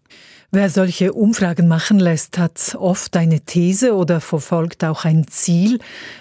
Wer 0.51 0.71
solche 0.71 1.13
Umfragen 1.13 1.69
machen 1.69 2.01
lässt, 2.01 2.37
hat 2.37 2.77
oft 2.77 3.17
eine 3.17 3.43
These 3.43 3.95
oder 3.95 4.21
verfolgt 4.21 4.85
auch 4.85 5.05
ein 5.05 5.29
Ziel. 5.29 5.79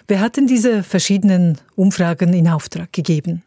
Wer 0.07 0.19
hat 0.19 0.37
denn 0.37 0.45
diese 0.45 0.83
verschiedenen 0.83 1.57
Umfragen 1.75 2.33
in 2.33 2.47
Auftrag 2.47 2.93
gegeben? 2.93 3.41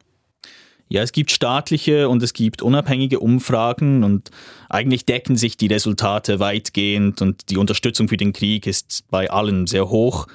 Ja, 0.89 1.03
es 1.03 1.13
gibt 1.13 1.31
staatliche 1.31 2.09
und 2.09 2.23
es 2.25 2.33
gibt 2.33 2.61
unabhängige 2.61 3.21
Umfragen 3.21 4.03
und 4.03 4.31
eigentlich 4.69 5.05
decken 5.05 5.37
sich 5.37 5.57
die 5.57 5.67
Resultate 5.69 6.41
weitgehend 6.41 7.23
und 7.23 7.51
die 7.51 7.57
Unterstützung 7.57 8.09
für 8.09 8.17
den 8.17 8.33
Krieg 8.33 8.67
ist 8.67 9.05
bei 9.11 9.31
allen 9.31 9.69
sehr 9.69 9.91
hoch. 9.91 10.27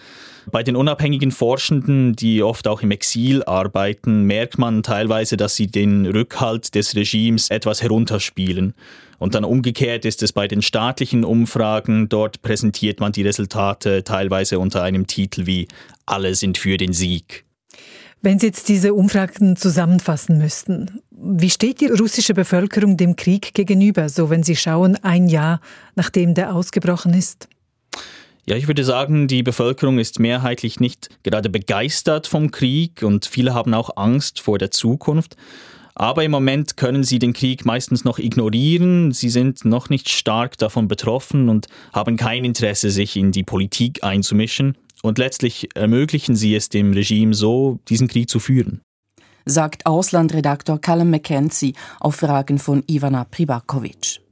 Bei 0.52 0.64
den 0.64 0.76
unabhängigen 0.76 1.32
Forschenden, 1.32 2.16
die 2.16 2.44
oft 2.44 2.68
auch 2.68 2.82
im 2.82 2.92
Exil 2.92 3.44
arbeiten, 3.44 4.24
merkt 4.24 4.58
man 4.58 4.84
teilweise, 4.84 5.38
dass 5.38 5.56
sie 5.56 5.68
den 5.68 6.06
Rückhalt 6.06 6.76
des 6.76 6.96
Regimes 6.96 7.50
etwas 7.50 7.82
herunterspielen. 7.82 8.74
Und 9.20 9.36
dann 9.36 9.46
umgekehrt 9.46 10.06
ist 10.06 10.22
es 10.22 10.34
bei 10.34 10.48
den 10.48 10.62
staatlichen 10.62 11.24
Umfragen, 11.24 12.10
dort 12.10 12.42
präsentiert 12.42 13.00
man 13.00 13.14
die 13.14 13.22
Resultate 13.22 14.04
teilweise 14.04 14.60
unter 14.60 14.84
einem 14.84 15.08
Titel 15.08 15.46
wie 15.46 15.68
Alle 16.06 16.36
sind 16.36 16.58
für 16.58 16.78
den 16.78 16.92
Sieg. 16.92 17.46
Wenn 18.22 18.40
Sie 18.40 18.48
jetzt 18.48 18.70
diese 18.70 18.94
Umfragen 18.94 19.56
zusammenfassen 19.56 20.38
müssten, 20.38 21.02
wie 21.12 21.50
steht 21.50 21.82
die 21.82 21.88
russische 21.88 22.34
Bevölkerung 22.34 22.96
dem 22.96 23.16
Krieg 23.16 23.54
gegenüber, 23.54 24.08
so 24.10 24.30
wenn 24.30 24.44
Sie 24.44 24.56
schauen, 24.56 24.98
ein 25.04 25.28
Jahr 25.28 25.60
nachdem 25.96 26.34
der 26.34 26.54
ausgebrochen 26.56 27.14
ist? 27.14 27.48
Ja, 28.46 28.58
ich 28.58 28.68
würde 28.68 28.84
sagen, 28.84 29.30
die 29.30 29.42
Bevölkerung 29.42 30.00
ist 30.00 30.20
mehrheitlich 30.20 30.82
nicht 30.82 31.10
gerade 31.24 31.50
begeistert 31.50 32.28
vom 32.28 32.52
Krieg 32.52 33.02
und 33.02 33.26
viele 33.26 33.54
haben 33.54 33.74
auch 33.74 33.96
Angst 33.96 34.42
vor 34.42 34.58
der 34.58 34.70
Zukunft. 34.70 35.38
Aber 35.96 36.26
im 36.26 36.32
Moment 36.32 36.76
können 36.76 37.04
sie 37.04 37.20
den 37.20 37.32
Krieg 37.34 37.66
meistens 37.66 38.04
noch 38.04 38.20
ignorieren, 38.20 39.12
sie 39.14 39.30
sind 39.30 39.64
noch 39.64 39.90
nicht 39.90 40.10
stark 40.10 40.58
davon 40.58 40.90
betroffen 40.90 41.48
und 41.48 41.68
haben 41.94 42.18
kein 42.18 42.44
Interesse, 42.44 42.90
sich 42.90 43.16
in 43.16 43.32
die 43.32 43.44
Politik 43.44 44.04
einzumischen. 44.04 44.76
Und 45.04 45.20
letztlich 45.20 45.70
ermöglichen 45.76 46.36
sie 46.36 46.56
es 46.56 46.70
dem 46.70 46.94
Regime 46.94 47.34
so, 47.34 47.80
diesen 47.88 48.08
Krieg 48.08 48.30
zu 48.30 48.40
führen. 48.40 48.82
Sagt 49.46 49.86
Auslandredaktor 49.86 50.80
Callum 50.80 51.12
McKenzie 51.12 51.76
auf 52.00 52.16
Fragen 52.16 52.58
von 52.60 52.84
Ivana 52.88 53.26
Privakovic. 53.26 54.23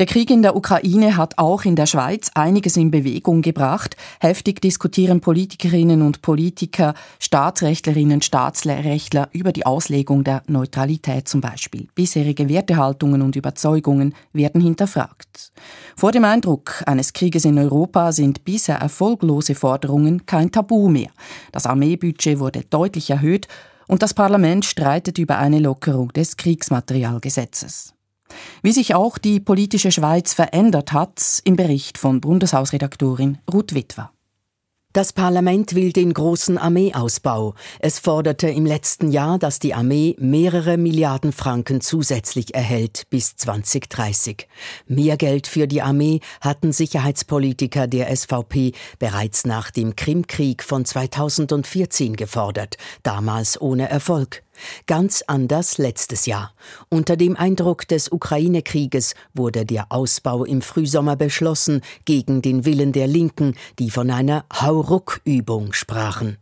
Der 0.00 0.06
Krieg 0.06 0.30
in 0.30 0.40
der 0.40 0.56
Ukraine 0.56 1.18
hat 1.18 1.36
auch 1.36 1.66
in 1.66 1.76
der 1.76 1.84
Schweiz 1.84 2.30
einiges 2.34 2.78
in 2.78 2.90
Bewegung 2.90 3.42
gebracht. 3.42 3.98
Heftig 4.18 4.62
diskutieren 4.62 5.20
Politikerinnen 5.20 6.00
und 6.00 6.22
Politiker, 6.22 6.94
Staatsrechtlerinnen, 7.18 8.22
Staatsrechtler 8.22 9.28
über 9.32 9.52
die 9.52 9.66
Auslegung 9.66 10.24
der 10.24 10.42
Neutralität 10.46 11.28
zum 11.28 11.42
Beispiel. 11.42 11.86
Bisherige 11.94 12.48
Wertehaltungen 12.48 13.20
und 13.20 13.36
Überzeugungen 13.36 14.14
werden 14.32 14.62
hinterfragt. 14.62 15.52
Vor 15.96 16.12
dem 16.12 16.24
Eindruck 16.24 16.82
eines 16.86 17.12
Krieges 17.12 17.44
in 17.44 17.58
Europa 17.58 18.12
sind 18.12 18.42
bisher 18.46 18.76
erfolglose 18.76 19.54
Forderungen 19.54 20.24
kein 20.24 20.50
Tabu 20.50 20.88
mehr. 20.88 21.10
Das 21.52 21.66
Armeebudget 21.66 22.38
wurde 22.38 22.64
deutlich 22.70 23.10
erhöht 23.10 23.48
und 23.86 24.02
das 24.02 24.14
Parlament 24.14 24.64
streitet 24.64 25.18
über 25.18 25.36
eine 25.36 25.58
Lockerung 25.58 26.08
des 26.14 26.38
Kriegsmaterialgesetzes. 26.38 27.92
Wie 28.62 28.72
sich 28.72 28.94
auch 28.94 29.18
die 29.18 29.40
politische 29.40 29.92
Schweiz 29.92 30.34
verändert 30.34 30.92
hat, 30.92 31.40
im 31.44 31.56
Bericht 31.56 31.98
von 31.98 32.20
Bundeshausredaktorin 32.20 33.38
Ruth 33.52 33.74
Witwer. 33.74 34.10
Das 34.92 35.12
Parlament 35.12 35.76
will 35.76 35.92
den 35.92 36.12
großen 36.12 36.58
Armeeausbau. 36.58 37.54
Es 37.78 38.00
forderte 38.00 38.48
im 38.48 38.66
letzten 38.66 39.12
Jahr, 39.12 39.38
dass 39.38 39.60
die 39.60 39.72
Armee 39.72 40.16
mehrere 40.18 40.78
Milliarden 40.78 41.30
Franken 41.30 41.80
zusätzlich 41.80 42.56
erhält 42.56 43.04
bis 43.08 43.36
2030. 43.36 44.48
Mehr 44.88 45.16
Geld 45.16 45.46
für 45.46 45.68
die 45.68 45.80
Armee 45.80 46.18
hatten 46.40 46.72
Sicherheitspolitiker 46.72 47.86
der 47.86 48.14
SVP 48.14 48.72
bereits 48.98 49.44
nach 49.44 49.70
dem 49.70 49.94
Krimkrieg 49.94 50.64
von 50.64 50.84
2014 50.84 52.16
gefordert, 52.16 52.76
damals 53.04 53.60
ohne 53.60 53.88
Erfolg. 53.88 54.42
Ganz 54.86 55.22
anders 55.26 55.78
letztes 55.78 56.26
Jahr. 56.26 56.54
Unter 56.88 57.16
dem 57.16 57.36
Eindruck 57.36 57.86
des 57.88 58.10
Ukraine-Krieges 58.10 59.14
wurde 59.34 59.64
der 59.64 59.86
Ausbau 59.90 60.44
im 60.44 60.62
Frühsommer 60.62 61.16
beschlossen, 61.16 61.82
gegen 62.04 62.42
den 62.42 62.64
Willen 62.64 62.92
der 62.92 63.06
Linken, 63.06 63.54
die 63.78 63.90
von 63.90 64.10
einer 64.10 64.44
Hauruck-Übung 64.52 65.72
sprachen. 65.72 66.38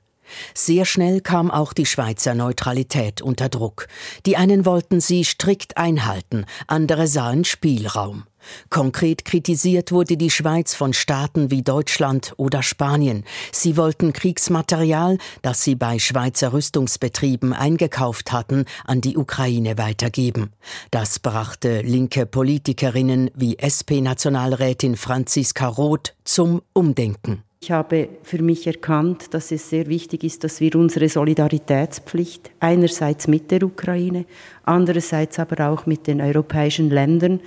Sehr 0.54 0.84
schnell 0.84 1.20
kam 1.20 1.50
auch 1.50 1.72
die 1.72 1.86
Schweizer 1.86 2.34
Neutralität 2.34 3.22
unter 3.22 3.48
Druck. 3.48 3.88
Die 4.26 4.36
einen 4.36 4.66
wollten 4.66 5.00
sie 5.00 5.24
strikt 5.24 5.76
einhalten, 5.76 6.44
andere 6.66 7.06
sahen 7.06 7.44
Spielraum. 7.44 8.24
Konkret 8.70 9.24
kritisiert 9.24 9.92
wurde 9.92 10.16
die 10.16 10.30
Schweiz 10.30 10.74
von 10.74 10.92
Staaten 10.92 11.50
wie 11.50 11.62
Deutschland 11.62 12.34
oder 12.36 12.62
Spanien. 12.62 13.24
Sie 13.52 13.76
wollten 13.76 14.12
Kriegsmaterial, 14.12 15.18
das 15.42 15.62
sie 15.62 15.74
bei 15.74 15.98
Schweizer 15.98 16.52
Rüstungsbetrieben 16.52 17.52
eingekauft 17.52 18.32
hatten, 18.32 18.64
an 18.84 19.00
die 19.00 19.16
Ukraine 19.16 19.78
weitergeben. 19.78 20.52
Das 20.90 21.18
brachte 21.18 21.82
linke 21.82 22.26
Politikerinnen 22.26 23.30
wie 23.34 23.56
SP-Nationalrätin 23.58 24.96
Franziska 24.96 25.66
Roth 25.66 26.14
zum 26.24 26.62
Umdenken. 26.72 27.42
Ich 27.60 27.72
habe 27.72 28.08
für 28.22 28.40
mich 28.40 28.68
erkannt, 28.68 29.34
dass 29.34 29.50
es 29.50 29.68
sehr 29.68 29.88
wichtig 29.88 30.22
ist, 30.22 30.44
dass 30.44 30.60
wir 30.60 30.76
unsere 30.76 31.08
Solidaritätspflicht 31.08 32.52
einerseits 32.60 33.26
mit 33.26 33.50
der 33.50 33.64
Ukraine, 33.64 34.26
andererseits 34.62 35.40
aber 35.40 35.68
auch 35.68 35.84
mit 35.84 36.06
den 36.06 36.20
europäischen 36.20 36.88
Ländern 36.88 37.40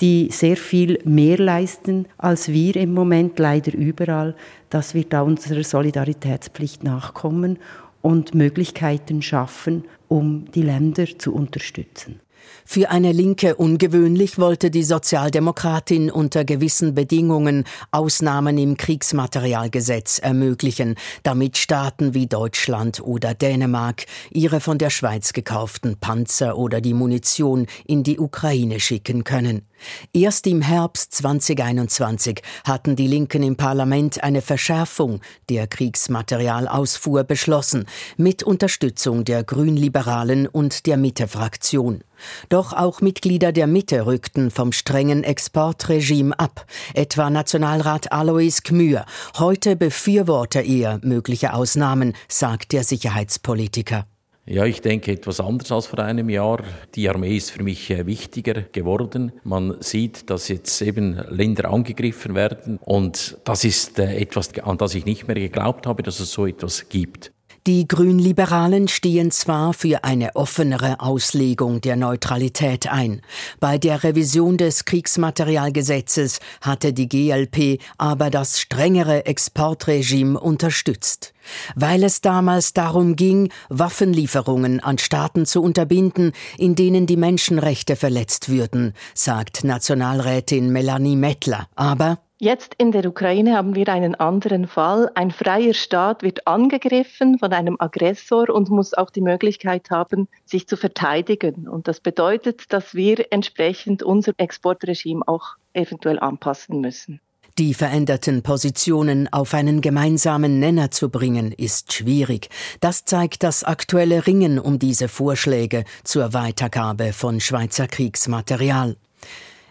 die 0.00 0.28
sehr 0.30 0.56
viel 0.56 0.98
mehr 1.04 1.38
leisten 1.38 2.06
als 2.18 2.48
wir 2.48 2.76
im 2.76 2.94
Moment 2.94 3.38
leider 3.38 3.74
überall, 3.74 4.34
dass 4.70 4.94
wir 4.94 5.04
da 5.04 5.22
unserer 5.22 5.62
Solidaritätspflicht 5.62 6.82
nachkommen 6.84 7.58
und 8.02 8.34
Möglichkeiten 8.34 9.22
schaffen, 9.22 9.84
um 10.08 10.50
die 10.52 10.62
Länder 10.62 11.06
zu 11.18 11.34
unterstützen. 11.34 12.20
Für 12.66 12.90
eine 12.90 13.12
Linke 13.12 13.56
ungewöhnlich 13.56 14.38
wollte 14.38 14.70
die 14.70 14.82
Sozialdemokratin 14.82 16.10
unter 16.10 16.44
gewissen 16.44 16.94
Bedingungen 16.94 17.64
Ausnahmen 17.90 18.58
im 18.58 18.76
Kriegsmaterialgesetz 18.76 20.18
ermöglichen, 20.18 20.94
damit 21.22 21.58
Staaten 21.58 22.14
wie 22.14 22.26
Deutschland 22.26 23.00
oder 23.00 23.34
Dänemark 23.34 24.06
ihre 24.30 24.60
von 24.60 24.78
der 24.78 24.90
Schweiz 24.90 25.32
gekauften 25.32 25.96
Panzer 25.98 26.56
oder 26.56 26.80
die 26.80 26.94
Munition 26.94 27.66
in 27.86 28.02
die 28.02 28.18
Ukraine 28.18 28.80
schicken 28.80 29.24
können. 29.24 29.62
Erst 30.12 30.46
im 30.46 30.62
Herbst 30.62 31.14
2021 31.14 32.42
hatten 32.64 32.96
die 32.96 33.06
Linken 33.06 33.42
im 33.42 33.56
Parlament 33.56 34.22
eine 34.22 34.42
Verschärfung 34.42 35.20
der 35.48 35.66
Kriegsmaterialausfuhr 35.66 37.24
beschlossen, 37.24 37.86
mit 38.16 38.42
Unterstützung 38.42 39.24
der 39.24 39.44
Grünliberalen 39.44 40.46
und 40.46 40.86
der 40.86 40.96
Mitte-Fraktion. 40.96 42.02
Doch 42.48 42.72
auch 42.72 43.00
Mitglieder 43.00 43.52
der 43.52 43.66
Mitte 43.66 44.06
rückten 44.06 44.50
vom 44.50 44.72
strengen 44.72 45.24
Exportregime 45.24 46.38
ab, 46.38 46.66
etwa 46.94 47.30
Nationalrat 47.30 48.12
Alois 48.12 48.62
Gmür. 48.62 49.04
Heute 49.38 49.76
befürworte 49.76 50.60
er 50.60 51.00
mögliche 51.02 51.54
Ausnahmen, 51.54 52.14
sagt 52.28 52.72
der 52.72 52.84
Sicherheitspolitiker. 52.84 54.06
Ja, 54.46 54.66
ich 54.66 54.82
denke 54.82 55.10
etwas 55.12 55.40
anders 55.40 55.72
als 55.72 55.86
vor 55.86 56.00
einem 56.00 56.28
Jahr. 56.28 56.62
Die 56.94 57.08
Armee 57.08 57.34
ist 57.34 57.50
für 57.50 57.62
mich 57.62 57.90
äh, 57.90 58.04
wichtiger 58.04 58.60
geworden. 58.60 59.32
Man 59.42 59.76
sieht, 59.80 60.28
dass 60.28 60.48
jetzt 60.48 60.82
eben 60.82 61.18
Länder 61.30 61.70
angegriffen 61.70 62.34
werden 62.34 62.78
und 62.82 63.38
das 63.44 63.64
ist 63.64 63.98
äh, 63.98 64.16
etwas, 64.16 64.52
an 64.58 64.76
das 64.76 64.94
ich 64.94 65.06
nicht 65.06 65.26
mehr 65.26 65.36
geglaubt 65.36 65.86
habe, 65.86 66.02
dass 66.02 66.20
es 66.20 66.30
so 66.30 66.46
etwas 66.46 66.90
gibt. 66.90 67.32
Die 67.66 67.88
Grünliberalen 67.88 68.88
stehen 68.88 69.30
zwar 69.30 69.72
für 69.72 70.04
eine 70.04 70.36
offenere 70.36 71.00
Auslegung 71.00 71.80
der 71.80 71.96
Neutralität 71.96 72.92
ein. 72.92 73.22
Bei 73.58 73.78
der 73.78 74.04
Revision 74.04 74.58
des 74.58 74.84
Kriegsmaterialgesetzes 74.84 76.40
hatte 76.60 76.92
die 76.92 77.08
GLP 77.08 77.80
aber 77.96 78.28
das 78.28 78.60
strengere 78.60 79.24
Exportregime 79.24 80.38
unterstützt. 80.38 81.32
Weil 81.74 82.04
es 82.04 82.20
damals 82.20 82.74
darum 82.74 83.16
ging, 83.16 83.50
Waffenlieferungen 83.70 84.80
an 84.80 84.98
Staaten 84.98 85.46
zu 85.46 85.62
unterbinden, 85.62 86.32
in 86.58 86.74
denen 86.74 87.06
die 87.06 87.16
Menschenrechte 87.16 87.96
verletzt 87.96 88.50
würden, 88.50 88.92
sagt 89.14 89.64
Nationalrätin 89.64 90.70
Melanie 90.70 91.16
Mettler. 91.16 91.66
Aber 91.76 92.18
Jetzt 92.44 92.74
in 92.76 92.92
der 92.92 93.06
Ukraine 93.06 93.56
haben 93.56 93.74
wir 93.74 93.88
einen 93.88 94.16
anderen 94.16 94.66
Fall. 94.66 95.10
Ein 95.14 95.30
freier 95.30 95.72
Staat 95.72 96.22
wird 96.22 96.46
angegriffen 96.46 97.38
von 97.38 97.50
einem 97.54 97.76
Aggressor 97.78 98.50
und 98.50 98.68
muss 98.68 98.92
auch 98.92 99.08
die 99.08 99.22
Möglichkeit 99.22 99.88
haben, 99.90 100.28
sich 100.44 100.68
zu 100.68 100.76
verteidigen. 100.76 101.66
Und 101.66 101.88
das 101.88 102.00
bedeutet, 102.00 102.70
dass 102.70 102.94
wir 102.94 103.32
entsprechend 103.32 104.02
unser 104.02 104.32
Exportregime 104.36 105.26
auch 105.26 105.56
eventuell 105.72 106.18
anpassen 106.18 106.82
müssen. 106.82 107.18
Die 107.56 107.72
veränderten 107.72 108.42
Positionen 108.42 109.32
auf 109.32 109.54
einen 109.54 109.80
gemeinsamen 109.80 110.58
Nenner 110.58 110.90
zu 110.90 111.08
bringen, 111.08 111.50
ist 111.50 111.94
schwierig. 111.94 112.50
Das 112.80 113.06
zeigt 113.06 113.42
das 113.42 113.64
aktuelle 113.64 114.26
Ringen 114.26 114.58
um 114.58 114.78
diese 114.78 115.08
Vorschläge 115.08 115.84
zur 116.02 116.34
Weitergabe 116.34 117.14
von 117.14 117.40
Schweizer 117.40 117.88
Kriegsmaterial. 117.88 118.96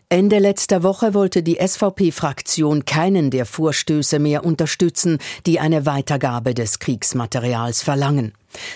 Ende 0.10 0.40
letzter 0.40 0.84
Woche 0.84 1.14
wollte 1.14 1.42
die 1.44 1.58
SVP-Fraktion 1.60 2.86
keinen 2.86 3.32
der 3.32 3.46
Vorstöße 3.46 4.20
mehr 4.20 4.46
unterstützen, 4.46 5.18
die 5.46 5.60
eine 5.60 5.86
Weitergabe 5.86 6.54
des 6.54 6.80
Kriegsmaterials 6.80 7.82
verlangen. 7.82 8.34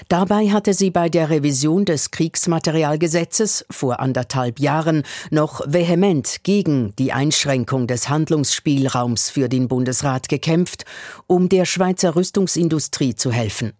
Dabei 0.09 0.49
hatte 0.49 0.73
sie 0.73 0.89
bei 0.89 1.09
der 1.09 1.29
Revision 1.29 1.85
des 1.85 2.11
Kriegsmaterialgesetzes 2.11 3.65
vor 3.69 3.99
anderthalb 3.99 4.59
Jahren 4.59 5.03
noch 5.29 5.61
vehement 5.67 6.37
gegen 6.43 6.95
die 6.97 7.13
Einschränkung 7.13 7.87
des 7.87 8.09
Handlungsspielraums 8.09 9.29
für 9.29 9.49
den 9.49 9.67
Bundesrat 9.67 10.29
gekämpft, 10.29 10.85
um 11.27 11.49
der 11.49 11.65
Schweizer 11.65 12.15
Rüstungsindustrie 12.15 13.15
zu 13.15 13.31
helfen. 13.31 13.73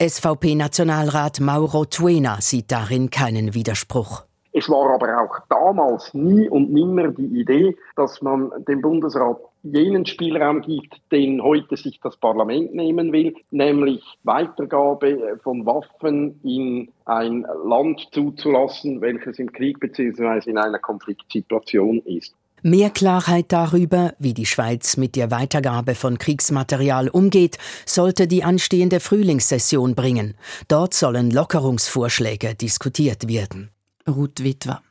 SVP-Nationalrat 0.00 1.40
Mauro 1.40 1.84
Tuena 1.84 2.40
sieht 2.40 2.70
darin 2.70 3.10
keinen 3.10 3.54
Widerspruch. 3.54 4.24
Es 4.54 4.68
war 4.68 4.90
aber 4.90 5.22
auch 5.22 5.38
damals 5.48 6.12
nie 6.12 6.48
und 6.48 6.70
nimmer 6.70 7.08
die 7.08 7.40
Idee, 7.40 7.76
dass 7.96 8.20
man 8.20 8.50
dem 8.68 8.82
Bundesrat 8.82 9.38
jenen 9.62 10.04
Spielraum 10.04 10.60
gibt, 10.60 11.00
den 11.10 11.42
heute 11.42 11.76
sich 11.76 11.98
das 12.02 12.16
Parlament 12.16 12.74
nehmen 12.74 13.12
will, 13.12 13.34
nämlich 13.50 14.02
Weitergabe 14.24 15.38
von 15.42 15.64
Waffen 15.64 16.38
in 16.42 16.90
ein 17.06 17.46
Land 17.64 18.08
zuzulassen, 18.12 19.00
welches 19.00 19.38
im 19.38 19.50
Krieg 19.52 19.80
bzw. 19.80 20.50
in 20.50 20.58
einer 20.58 20.78
Konfliktsituation 20.78 22.00
ist. 22.04 22.34
Mehr 22.64 22.90
Klarheit 22.90 23.46
darüber, 23.48 24.12
wie 24.20 24.34
die 24.34 24.46
Schweiz 24.46 24.96
mit 24.96 25.16
der 25.16 25.32
Weitergabe 25.32 25.96
von 25.96 26.18
Kriegsmaterial 26.18 27.08
umgeht, 27.08 27.58
sollte 27.86 28.28
die 28.28 28.44
anstehende 28.44 29.00
Frühlingssession 29.00 29.96
bringen. 29.96 30.34
Dort 30.68 30.94
sollen 30.94 31.32
Lockerungsvorschläge 31.32 32.54
diskutiert 32.54 33.28
werden. 33.28 33.70
Ruth 34.08 34.42
Witwer. 34.42 34.82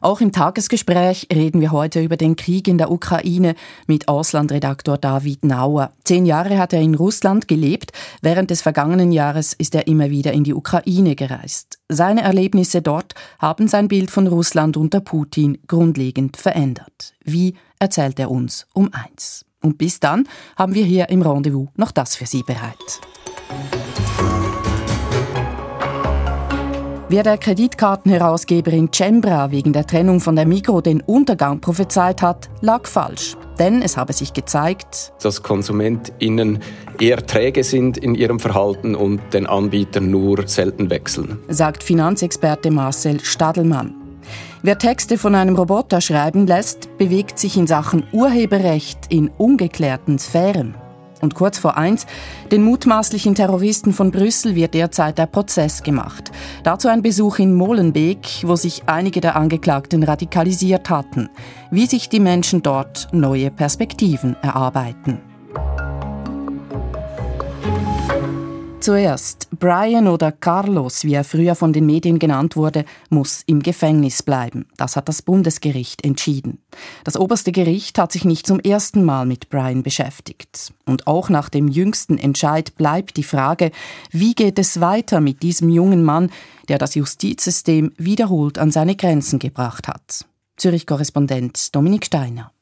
Auch 0.00 0.20
im 0.20 0.30
Tagesgespräch 0.30 1.26
reden 1.32 1.60
wir 1.60 1.72
heute 1.72 2.00
über 2.00 2.16
den 2.16 2.36
Krieg 2.36 2.68
in 2.68 2.78
der 2.78 2.90
Ukraine 2.90 3.54
mit 3.86 4.08
Auslandredaktor 4.08 4.98
David 4.98 5.44
Nauer. 5.44 5.90
Zehn 6.04 6.26
Jahre 6.26 6.58
hat 6.58 6.72
er 6.72 6.80
in 6.80 6.94
Russland 6.94 7.48
gelebt. 7.48 7.92
Während 8.20 8.50
des 8.50 8.62
vergangenen 8.62 9.10
Jahres 9.10 9.54
ist 9.54 9.74
er 9.74 9.86
immer 9.86 10.10
wieder 10.10 10.32
in 10.32 10.44
die 10.44 10.54
Ukraine 10.54 11.16
gereist. 11.16 11.78
Seine 11.88 12.22
Erlebnisse 12.22 12.82
dort 12.82 13.14
haben 13.38 13.68
sein 13.68 13.88
Bild 13.88 14.10
von 14.10 14.26
Russland 14.26 14.76
unter 14.76 15.00
Putin 15.00 15.58
grundlegend 15.66 16.36
verändert. 16.36 17.14
Wie 17.24 17.54
erzählt 17.78 18.20
er 18.20 18.30
uns 18.30 18.66
um 18.74 18.90
eins. 18.92 19.44
Und 19.62 19.78
bis 19.78 19.98
dann 19.98 20.28
haben 20.56 20.74
wir 20.74 20.84
hier 20.84 21.08
im 21.08 21.22
Rendezvous 21.22 21.68
noch 21.76 21.90
das 21.90 22.14
für 22.14 22.26
Sie 22.26 22.42
bereit. 22.42 23.00
Wer 27.16 27.22
der 27.22 27.38
Kreditkartenherausgeberin 27.38 28.90
Cembra 28.92 29.50
wegen 29.50 29.72
der 29.72 29.86
Trennung 29.86 30.20
von 30.20 30.36
der 30.36 30.44
Migro 30.44 30.82
den 30.82 31.00
Untergang 31.00 31.62
prophezeit 31.62 32.20
hat, 32.20 32.50
lag 32.60 32.86
falsch. 32.86 33.38
Denn 33.58 33.80
es 33.80 33.96
habe 33.96 34.12
sich 34.12 34.34
gezeigt, 34.34 35.14
dass 35.22 35.42
KonsumentInnen 35.42 36.58
eher 37.00 37.24
träge 37.24 37.64
sind 37.64 37.96
in 37.96 38.14
ihrem 38.14 38.38
Verhalten 38.38 38.94
und 38.94 39.32
den 39.32 39.46
Anbieter 39.46 40.00
nur 40.00 40.46
selten 40.46 40.90
wechseln, 40.90 41.38
sagt 41.48 41.82
Finanzexperte 41.82 42.70
Marcel 42.70 43.20
Stadelmann. 43.20 43.94
Wer 44.60 44.76
Texte 44.76 45.16
von 45.16 45.34
einem 45.34 45.56
Roboter 45.56 46.02
schreiben 46.02 46.46
lässt, 46.46 46.98
bewegt 46.98 47.38
sich 47.38 47.56
in 47.56 47.66
Sachen 47.66 48.04
Urheberrecht 48.12 48.98
in 49.08 49.30
ungeklärten 49.38 50.18
Sphären. 50.18 50.74
Und 51.20 51.34
kurz 51.34 51.58
vor 51.58 51.76
eins, 51.76 52.06
den 52.50 52.62
mutmaßlichen 52.62 53.34
Terroristen 53.34 53.92
von 53.92 54.10
Brüssel 54.10 54.54
wird 54.54 54.74
derzeit 54.74 55.18
der 55.18 55.26
Prozess 55.26 55.82
gemacht. 55.82 56.30
Dazu 56.62 56.88
ein 56.88 57.02
Besuch 57.02 57.38
in 57.38 57.54
Molenbeek, 57.54 58.42
wo 58.42 58.56
sich 58.56 58.82
einige 58.86 59.20
der 59.20 59.36
Angeklagten 59.36 60.02
radikalisiert 60.02 60.90
hatten. 60.90 61.28
Wie 61.70 61.86
sich 61.86 62.08
die 62.08 62.20
Menschen 62.20 62.62
dort 62.62 63.08
neue 63.12 63.50
Perspektiven 63.50 64.36
erarbeiten. 64.42 65.35
Zuerst, 68.86 69.48
Brian 69.58 70.06
oder 70.06 70.30
Carlos, 70.30 71.02
wie 71.02 71.14
er 71.14 71.24
früher 71.24 71.56
von 71.56 71.72
den 71.72 71.86
Medien 71.86 72.20
genannt 72.20 72.54
wurde, 72.54 72.84
muss 73.10 73.42
im 73.46 73.60
Gefängnis 73.60 74.22
bleiben. 74.22 74.68
Das 74.76 74.94
hat 74.94 75.08
das 75.08 75.22
Bundesgericht 75.22 76.04
entschieden. 76.04 76.62
Das 77.02 77.16
oberste 77.16 77.50
Gericht 77.50 77.98
hat 77.98 78.12
sich 78.12 78.24
nicht 78.24 78.46
zum 78.46 78.60
ersten 78.60 79.02
Mal 79.02 79.26
mit 79.26 79.50
Brian 79.50 79.82
beschäftigt. 79.82 80.72
Und 80.84 81.08
auch 81.08 81.30
nach 81.30 81.48
dem 81.48 81.66
jüngsten 81.66 82.16
Entscheid 82.16 82.76
bleibt 82.76 83.16
die 83.16 83.24
Frage, 83.24 83.72
wie 84.12 84.36
geht 84.36 84.56
es 84.56 84.80
weiter 84.80 85.20
mit 85.20 85.42
diesem 85.42 85.68
jungen 85.68 86.04
Mann, 86.04 86.30
der 86.68 86.78
das 86.78 86.94
Justizsystem 86.94 87.90
wiederholt 87.96 88.56
an 88.56 88.70
seine 88.70 88.94
Grenzen 88.94 89.40
gebracht 89.40 89.88
hat. 89.88 90.26
Zürich-Korrespondent 90.58 91.74
Dominik 91.74 92.06
Steiner. 92.06 92.52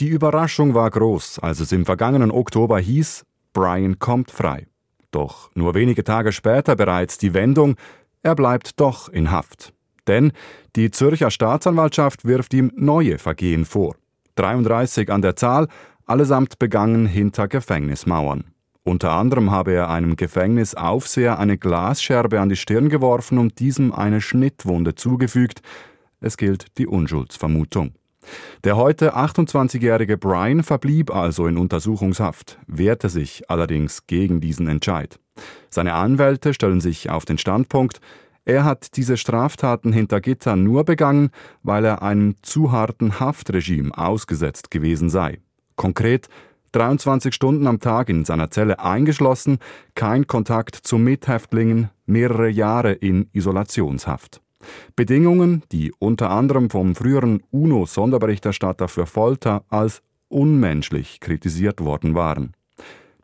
Die 0.00 0.08
Überraschung 0.08 0.74
war 0.74 0.90
groß, 0.90 1.38
als 1.38 1.60
es 1.60 1.70
im 1.70 1.86
vergangenen 1.86 2.32
Oktober 2.32 2.80
hieß, 2.80 3.22
Brian 3.52 4.00
kommt 4.00 4.32
frei. 4.32 4.66
Doch 5.14 5.48
nur 5.54 5.74
wenige 5.74 6.02
Tage 6.02 6.32
später 6.32 6.74
bereits 6.74 7.18
die 7.18 7.34
Wendung, 7.34 7.76
er 8.24 8.34
bleibt 8.34 8.80
doch 8.80 9.08
in 9.08 9.30
Haft. 9.30 9.72
Denn 10.08 10.32
die 10.74 10.90
Zürcher 10.90 11.30
Staatsanwaltschaft 11.30 12.24
wirft 12.24 12.52
ihm 12.52 12.72
neue 12.74 13.18
Vergehen 13.18 13.64
vor. 13.64 13.94
33 14.34 15.12
an 15.12 15.22
der 15.22 15.36
Zahl, 15.36 15.68
allesamt 16.04 16.58
begangen 16.58 17.06
hinter 17.06 17.46
Gefängnismauern. 17.46 18.44
Unter 18.82 19.12
anderem 19.12 19.52
habe 19.52 19.72
er 19.72 19.88
einem 19.88 20.16
Gefängnisaufseher 20.16 21.38
eine 21.38 21.58
Glasscherbe 21.58 22.40
an 22.40 22.48
die 22.48 22.56
Stirn 22.56 22.88
geworfen 22.88 23.38
und 23.38 23.60
diesem 23.60 23.92
eine 23.92 24.20
Schnittwunde 24.20 24.96
zugefügt. 24.96 25.62
Es 26.20 26.36
gilt 26.36 26.76
die 26.76 26.88
Unschuldsvermutung. 26.88 27.92
Der 28.64 28.76
heute 28.76 29.16
28-jährige 29.16 30.16
Brian 30.16 30.62
verblieb 30.62 31.14
also 31.14 31.46
in 31.46 31.58
Untersuchungshaft, 31.58 32.58
wehrte 32.66 33.08
sich 33.08 33.50
allerdings 33.50 34.06
gegen 34.06 34.40
diesen 34.40 34.68
Entscheid. 34.68 35.18
Seine 35.70 35.94
Anwälte 35.94 36.54
stellen 36.54 36.80
sich 36.80 37.10
auf 37.10 37.24
den 37.24 37.38
Standpunkt, 37.38 38.00
er 38.46 38.64
hat 38.64 38.96
diese 38.96 39.16
Straftaten 39.16 39.92
hinter 39.92 40.20
Gittern 40.20 40.64
nur 40.64 40.84
begangen, 40.84 41.30
weil 41.62 41.84
er 41.84 42.02
einem 42.02 42.34
zu 42.42 42.72
harten 42.72 43.18
Haftregime 43.18 43.96
ausgesetzt 43.96 44.70
gewesen 44.70 45.08
sei. 45.08 45.38
Konkret 45.76 46.28
23 46.72 47.34
Stunden 47.34 47.66
am 47.66 47.80
Tag 47.80 48.08
in 48.10 48.24
seiner 48.24 48.50
Zelle 48.50 48.80
eingeschlossen, 48.80 49.58
kein 49.94 50.26
Kontakt 50.26 50.74
zu 50.74 50.98
Mithäftlingen, 50.98 51.88
mehrere 52.04 52.48
Jahre 52.48 52.92
in 52.92 53.30
Isolationshaft. 53.32 54.43
Bedingungen, 54.96 55.62
die 55.72 55.92
unter 55.98 56.30
anderem 56.30 56.70
vom 56.70 56.94
früheren 56.94 57.42
UNO-Sonderberichterstatter 57.50 58.88
für 58.88 59.06
Folter 59.06 59.64
als 59.68 60.02
unmenschlich 60.28 61.20
kritisiert 61.20 61.80
worden 61.80 62.14
waren. 62.14 62.52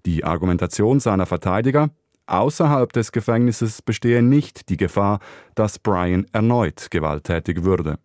Die 0.07 0.24
Argumentation 0.24 1.00
seiner 1.00 1.26
Verteidiger 1.26 1.90
Außerhalb 2.31 2.92
des 2.92 3.11
Gefängnisses 3.11 3.83
bestehe 3.83 4.22
nicht 4.22 4.68
die 4.68 4.76
Gefahr, 4.76 5.18
dass 5.57 5.81
Brian 5.81 6.26
erneut 6.33 6.87
gewalttätig 6.92 7.64
würde. 7.64 7.98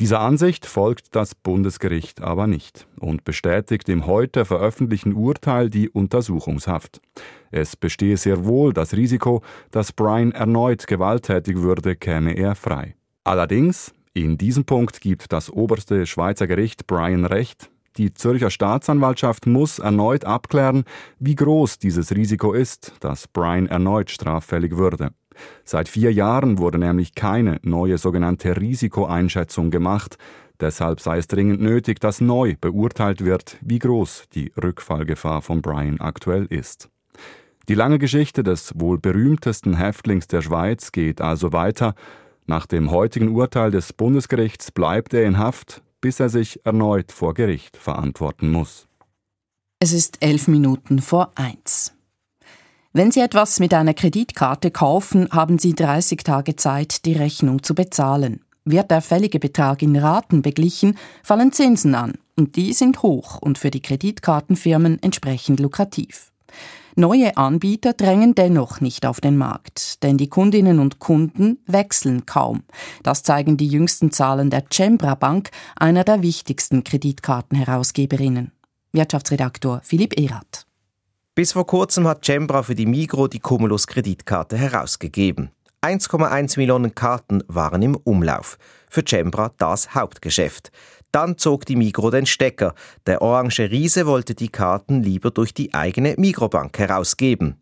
Dieser 0.00 0.20
Ansicht 0.20 0.66
folgt 0.66 1.14
das 1.14 1.36
Bundesgericht 1.36 2.20
aber 2.20 2.48
nicht 2.48 2.88
und 2.98 3.22
bestätigt 3.22 3.88
im 3.88 4.06
heute 4.06 4.44
veröffentlichten 4.44 5.12
Urteil 5.12 5.70
die 5.70 5.88
Untersuchungshaft. 5.88 7.00
Es 7.52 7.76
bestehe 7.76 8.16
sehr 8.16 8.44
wohl 8.44 8.72
das 8.72 8.94
Risiko, 8.94 9.42
dass 9.70 9.92
Brian 9.92 10.32
erneut 10.32 10.88
gewalttätig 10.88 11.58
würde, 11.58 11.94
käme 11.94 12.32
er 12.32 12.56
frei. 12.56 12.96
Allerdings, 13.22 13.94
in 14.14 14.36
diesem 14.36 14.64
Punkt 14.64 15.00
gibt 15.00 15.32
das 15.32 15.48
oberste 15.48 16.06
Schweizer 16.06 16.48
Gericht 16.48 16.88
Brian 16.88 17.24
recht, 17.24 17.70
die 17.96 18.12
Zürcher 18.12 18.50
Staatsanwaltschaft 18.50 19.46
muss 19.46 19.78
erneut 19.78 20.24
abklären, 20.24 20.82
wie 21.20 21.36
groß 21.36 21.78
dieses 21.78 22.10
Risiko 22.10 22.52
ist, 22.52 22.92
dass 22.98 23.28
Brian 23.28 23.68
erneut 23.68 24.10
straffällig 24.10 24.76
würde. 24.76 25.10
Seit 25.64 25.88
vier 25.88 26.12
Jahren 26.12 26.58
wurde 26.58 26.78
nämlich 26.78 27.14
keine 27.14 27.58
neue 27.62 27.98
sogenannte 27.98 28.56
Risikoeinschätzung 28.56 29.70
gemacht. 29.70 30.16
Deshalb 30.60 31.00
sei 31.00 31.18
es 31.18 31.26
dringend 31.26 31.60
nötig, 31.60 32.00
dass 32.00 32.20
neu 32.20 32.54
beurteilt 32.60 33.24
wird, 33.24 33.58
wie 33.60 33.78
groß 33.78 34.24
die 34.34 34.52
Rückfallgefahr 34.62 35.42
von 35.42 35.62
Brian 35.62 36.00
aktuell 36.00 36.46
ist. 36.46 36.88
Die 37.68 37.74
lange 37.74 37.98
Geschichte 37.98 38.42
des 38.42 38.72
wohl 38.76 38.98
berühmtesten 38.98 39.74
Häftlings 39.76 40.26
der 40.26 40.42
Schweiz 40.42 40.92
geht 40.92 41.20
also 41.20 41.52
weiter. 41.52 41.94
Nach 42.46 42.66
dem 42.66 42.90
heutigen 42.90 43.34
Urteil 43.34 43.70
des 43.70 43.94
Bundesgerichts 43.94 44.70
bleibt 44.70 45.14
er 45.14 45.24
in 45.24 45.38
Haft, 45.38 45.82
bis 46.02 46.20
er 46.20 46.28
sich 46.28 46.64
erneut 46.66 47.10
vor 47.10 47.32
Gericht 47.32 47.78
verantworten 47.78 48.50
muss. 48.50 48.86
Es 49.80 49.92
ist 49.92 50.18
elf 50.20 50.46
Minuten 50.48 51.00
vor 51.00 51.32
eins. 51.36 51.94
Wenn 52.96 53.10
Sie 53.10 53.18
etwas 53.18 53.58
mit 53.58 53.74
einer 53.74 53.92
Kreditkarte 53.92 54.70
kaufen, 54.70 55.28
haben 55.32 55.58
Sie 55.58 55.74
30 55.74 56.22
Tage 56.22 56.54
Zeit, 56.54 57.04
die 57.04 57.14
Rechnung 57.14 57.64
zu 57.64 57.74
bezahlen. 57.74 58.44
Wird 58.64 58.92
der 58.92 59.02
fällige 59.02 59.40
Betrag 59.40 59.82
in 59.82 59.96
Raten 59.96 60.42
beglichen, 60.42 60.96
fallen 61.24 61.50
Zinsen 61.50 61.96
an, 61.96 62.12
und 62.36 62.54
die 62.54 62.72
sind 62.72 63.02
hoch 63.02 63.38
und 63.42 63.58
für 63.58 63.72
die 63.72 63.82
Kreditkartenfirmen 63.82 65.02
entsprechend 65.02 65.58
lukrativ. 65.58 66.30
Neue 66.94 67.36
Anbieter 67.36 67.94
drängen 67.94 68.36
dennoch 68.36 68.80
nicht 68.80 69.06
auf 69.06 69.20
den 69.20 69.36
Markt, 69.36 70.04
denn 70.04 70.16
die 70.16 70.28
Kundinnen 70.28 70.78
und 70.78 71.00
Kunden 71.00 71.58
wechseln 71.66 72.26
kaum. 72.26 72.62
Das 73.02 73.24
zeigen 73.24 73.56
die 73.56 73.66
jüngsten 73.66 74.12
Zahlen 74.12 74.50
der 74.50 74.66
Cembra 74.72 75.16
Bank, 75.16 75.50
einer 75.74 76.04
der 76.04 76.22
wichtigsten 76.22 76.84
Kreditkartenherausgeberinnen. 76.84 78.52
Wirtschaftsredaktor 78.92 79.80
Philipp 79.82 80.16
Erath. 80.16 80.68
Bis 81.36 81.50
vor 81.50 81.66
kurzem 81.66 82.06
hat 82.06 82.24
Cembra 82.24 82.62
für 82.62 82.76
die 82.76 82.86
Migro 82.86 83.26
die 83.26 83.40
Cumulus 83.40 83.88
Kreditkarte 83.88 84.56
herausgegeben. 84.56 85.50
1,1 85.82 86.56
Millionen 86.60 86.94
Karten 86.94 87.42
waren 87.48 87.82
im 87.82 87.96
Umlauf. 87.96 88.56
Für 88.88 89.02
Cembra 89.04 89.50
das 89.58 89.96
Hauptgeschäft. 89.96 90.70
Dann 91.10 91.36
zog 91.36 91.66
die 91.66 91.74
Migro 91.74 92.12
den 92.12 92.26
Stecker. 92.26 92.72
Der 93.06 93.20
orange 93.20 93.68
Riese 93.68 94.06
wollte 94.06 94.36
die 94.36 94.48
Karten 94.48 95.02
lieber 95.02 95.32
durch 95.32 95.52
die 95.52 95.74
eigene 95.74 96.14
Migrobank 96.18 96.78
herausgeben. 96.78 97.60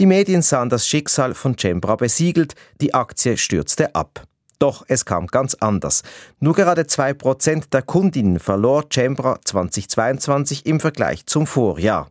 Die 0.00 0.06
Medien 0.06 0.42
sahen 0.42 0.68
das 0.68 0.88
Schicksal 0.88 1.34
von 1.34 1.56
Cembra 1.56 1.94
besiegelt, 1.94 2.56
die 2.80 2.92
Aktie 2.92 3.36
stürzte 3.36 3.94
ab. 3.94 4.24
Doch 4.58 4.84
es 4.88 5.04
kam 5.04 5.28
ganz 5.28 5.54
anders. 5.54 6.02
Nur 6.40 6.54
gerade 6.54 6.82
2% 6.82 7.70
der 7.70 7.82
Kundinnen 7.82 8.40
verlor 8.40 8.84
Cembra 8.92 9.38
2022 9.44 10.66
im 10.66 10.80
Vergleich 10.80 11.26
zum 11.26 11.46
Vorjahr. 11.46 12.10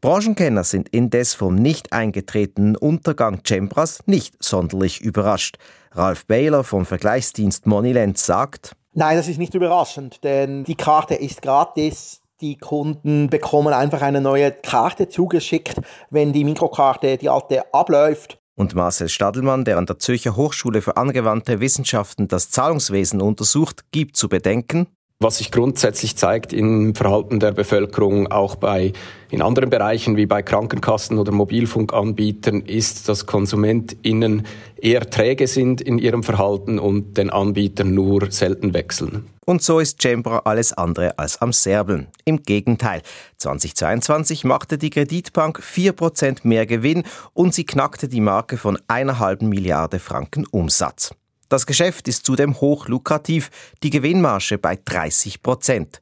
Branchenkenner 0.00 0.64
sind 0.64 0.88
indes 0.88 1.34
vom 1.34 1.56
nicht 1.56 1.92
eingetretenen 1.92 2.74
Untergang 2.74 3.42
Cembras 3.46 4.00
nicht 4.06 4.42
sonderlich 4.42 5.02
überrascht. 5.02 5.58
Ralf 5.92 6.24
Baylor 6.24 6.64
vom 6.64 6.86
Vergleichsdienst 6.86 7.66
Moneyland 7.66 8.16
sagt, 8.16 8.74
Nein, 8.94 9.18
das 9.18 9.28
ist 9.28 9.38
nicht 9.38 9.54
überraschend, 9.54 10.24
denn 10.24 10.64
die 10.64 10.74
Karte 10.74 11.14
ist 11.14 11.42
gratis. 11.42 12.22
Die 12.40 12.56
Kunden 12.56 13.28
bekommen 13.28 13.74
einfach 13.74 14.00
eine 14.00 14.22
neue 14.22 14.50
Karte 14.50 15.08
zugeschickt, 15.08 15.76
wenn 16.08 16.32
die 16.32 16.44
Mikrokarte, 16.44 17.18
die 17.18 17.28
alte, 17.28 17.62
abläuft. 17.74 18.38
Und 18.56 18.74
Marcel 18.74 19.10
Stadelmann, 19.10 19.66
der 19.66 19.76
an 19.76 19.84
der 19.84 19.98
Zürcher 19.98 20.34
Hochschule 20.34 20.80
für 20.80 20.96
angewandte 20.96 21.60
Wissenschaften 21.60 22.26
das 22.26 22.50
Zahlungswesen 22.50 23.20
untersucht, 23.20 23.84
gibt 23.92 24.16
zu 24.16 24.30
bedenken, 24.30 24.86
was 25.22 25.36
sich 25.36 25.50
grundsätzlich 25.50 26.16
zeigt 26.16 26.54
im 26.54 26.94
Verhalten 26.94 27.40
der 27.40 27.52
Bevölkerung, 27.52 28.32
auch 28.32 28.56
bei 28.56 28.94
in 29.30 29.42
anderen 29.42 29.68
Bereichen 29.68 30.16
wie 30.16 30.24
bei 30.24 30.42
Krankenkassen 30.42 31.18
oder 31.18 31.30
Mobilfunkanbietern, 31.30 32.62
ist, 32.62 33.06
dass 33.06 33.26
KonsumentInnen 33.26 34.46
eher 34.80 35.08
träge 35.08 35.46
sind 35.46 35.82
in 35.82 35.98
ihrem 35.98 36.22
Verhalten 36.22 36.78
und 36.78 37.18
den 37.18 37.28
Anbietern 37.28 37.94
nur 37.94 38.30
selten 38.30 38.72
wechseln. 38.72 39.26
Und 39.44 39.62
so 39.62 39.78
ist 39.78 40.00
Cembra 40.00 40.42
alles 40.46 40.72
andere 40.72 41.18
als 41.18 41.40
am 41.42 41.52
Serbeln. 41.52 42.08
Im 42.24 42.42
Gegenteil, 42.42 43.02
2022 43.36 44.44
machte 44.44 44.78
die 44.78 44.90
Kreditbank 44.90 45.60
4% 45.60 46.40
mehr 46.44 46.64
Gewinn 46.64 47.02
und 47.34 47.52
sie 47.52 47.64
knackte 47.64 48.08
die 48.08 48.22
Marke 48.22 48.56
von 48.56 48.78
einer 48.88 49.18
halben 49.18 49.50
Milliarde 49.50 49.98
Franken 49.98 50.46
Umsatz. 50.50 51.12
Das 51.50 51.66
Geschäft 51.66 52.06
ist 52.06 52.24
zudem 52.24 52.60
hochlukrativ, 52.60 53.50
die 53.82 53.90
Gewinnmarge 53.90 54.56
bei 54.56 54.78
30 54.82 55.42
Prozent. 55.42 56.00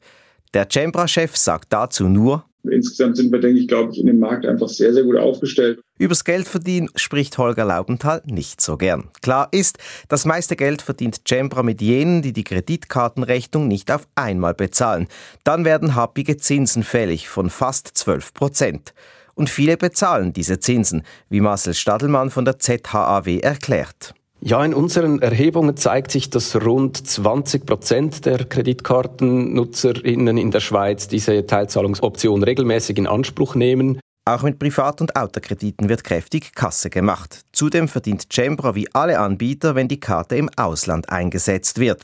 Der 0.52 0.68
Cembra-Chef 0.70 1.36
sagt 1.36 1.72
dazu 1.72 2.08
nur, 2.08 2.44
Insgesamt 2.64 3.16
sind 3.16 3.32
wir, 3.32 3.40
denke 3.40 3.60
ich, 3.60 3.68
glaube 3.68 3.92
ich, 3.92 4.00
in 4.00 4.06
dem 4.06 4.18
Markt 4.18 4.44
einfach 4.44 4.68
sehr, 4.68 4.92
sehr 4.92 5.04
gut 5.04 5.16
aufgestellt. 5.16 5.80
Übers 5.98 6.24
Geldverdienen 6.24 6.90
spricht 6.96 7.38
Holger 7.38 7.64
Laubenthal 7.64 8.20
nicht 8.26 8.60
so 8.60 8.76
gern. 8.76 9.08
Klar 9.22 9.48
ist, 9.52 9.78
das 10.08 10.26
meiste 10.26 10.54
Geld 10.54 10.82
verdient 10.82 11.22
Cembra 11.26 11.62
mit 11.62 11.80
jenen, 11.80 12.20
die 12.20 12.34
die 12.34 12.44
Kreditkartenrechnung 12.44 13.68
nicht 13.68 13.90
auf 13.90 14.06
einmal 14.16 14.52
bezahlen. 14.52 15.06
Dann 15.44 15.64
werden 15.64 15.94
happige 15.94 16.36
Zinsen 16.36 16.82
fällig 16.82 17.28
von 17.28 17.48
fast 17.48 17.88
12 17.94 18.34
Prozent. 18.34 18.92
Und 19.34 19.48
viele 19.48 19.78
bezahlen 19.78 20.34
diese 20.34 20.58
Zinsen, 20.58 21.04
wie 21.30 21.40
Marcel 21.40 21.72
Stadelmann 21.72 22.28
von 22.28 22.44
der 22.44 22.58
ZHAW 22.58 23.38
erklärt. 23.38 24.14
Ja, 24.40 24.64
in 24.64 24.72
unseren 24.72 25.20
Erhebungen 25.20 25.76
zeigt 25.76 26.12
sich, 26.12 26.30
dass 26.30 26.54
rund 26.54 26.96
20 26.96 27.66
Prozent 27.66 28.24
der 28.24 28.44
KreditkartennutzerInnen 28.44 30.38
in 30.38 30.52
der 30.52 30.60
Schweiz 30.60 31.08
diese 31.08 31.44
Teilzahlungsoption 31.44 32.44
regelmäßig 32.44 32.98
in 32.98 33.08
Anspruch 33.08 33.56
nehmen. 33.56 33.98
Auch 34.24 34.42
mit 34.42 34.60
Privat- 34.60 35.00
und 35.00 35.16
Autokrediten 35.16 35.88
wird 35.88 36.04
kräftig 36.04 36.54
Kasse 36.54 36.88
gemacht. 36.88 37.40
Zudem 37.52 37.88
verdient 37.88 38.32
Cembra 38.32 38.76
wie 38.76 38.88
alle 38.94 39.18
Anbieter, 39.18 39.74
wenn 39.74 39.88
die 39.88 40.00
Karte 40.00 40.36
im 40.36 40.50
Ausland 40.56 41.08
eingesetzt 41.08 41.80
wird. 41.80 42.02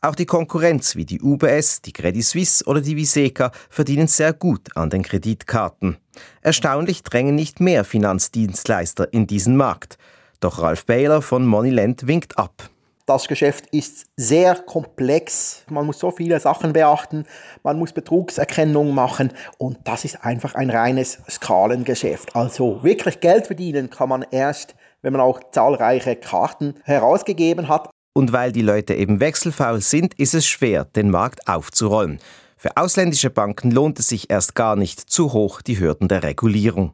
Auch 0.00 0.14
die 0.14 0.26
Konkurrenz 0.26 0.94
wie 0.94 1.06
die 1.06 1.22
UBS, 1.22 1.80
die 1.82 1.92
Credit 1.92 2.24
Suisse 2.24 2.64
oder 2.66 2.82
die 2.82 2.96
Viseca 2.96 3.50
verdienen 3.68 4.06
sehr 4.06 4.32
gut 4.32 4.76
an 4.76 4.90
den 4.90 5.02
Kreditkarten. 5.02 5.96
Erstaunlich 6.42 7.02
drängen 7.02 7.34
nicht 7.34 7.60
mehr 7.60 7.84
Finanzdienstleister 7.84 9.12
in 9.12 9.26
diesen 9.26 9.56
Markt. 9.56 9.98
Doch 10.44 10.60
Ralf 10.60 10.84
Baylor 10.84 11.22
von 11.22 11.46
Moneyland 11.46 12.06
winkt 12.06 12.36
ab. 12.36 12.68
Das 13.06 13.28
Geschäft 13.28 13.64
ist 13.72 14.04
sehr 14.18 14.54
komplex. 14.54 15.64
Man 15.70 15.86
muss 15.86 15.98
so 15.98 16.10
viele 16.10 16.38
Sachen 16.38 16.74
beachten. 16.74 17.24
Man 17.62 17.78
muss 17.78 17.92
Betrugserkennung 17.92 18.94
machen. 18.94 19.32
Und 19.56 19.78
das 19.84 20.04
ist 20.04 20.22
einfach 20.22 20.54
ein 20.54 20.68
reines 20.68 21.18
Skalengeschäft. 21.30 22.36
Also 22.36 22.82
wirklich 22.82 23.20
Geld 23.20 23.46
verdienen 23.46 23.88
kann 23.88 24.10
man 24.10 24.26
erst, 24.30 24.74
wenn 25.00 25.14
man 25.14 25.22
auch 25.22 25.40
zahlreiche 25.50 26.14
Karten 26.14 26.74
herausgegeben 26.82 27.68
hat. 27.68 27.88
Und 28.12 28.34
weil 28.34 28.52
die 28.52 28.60
Leute 28.60 28.92
eben 28.92 29.20
wechselfaul 29.20 29.80
sind, 29.80 30.12
ist 30.20 30.34
es 30.34 30.46
schwer, 30.46 30.84
den 30.84 31.10
Markt 31.10 31.48
aufzurollen. 31.48 32.18
Für 32.58 32.76
ausländische 32.76 33.30
Banken 33.30 33.70
lohnt 33.70 33.98
es 33.98 34.08
sich 34.08 34.28
erst 34.28 34.54
gar 34.54 34.76
nicht 34.76 35.00
zu 35.00 35.32
hoch 35.32 35.62
die 35.62 35.80
Hürden 35.80 36.08
der 36.08 36.22
Regulierung. 36.22 36.92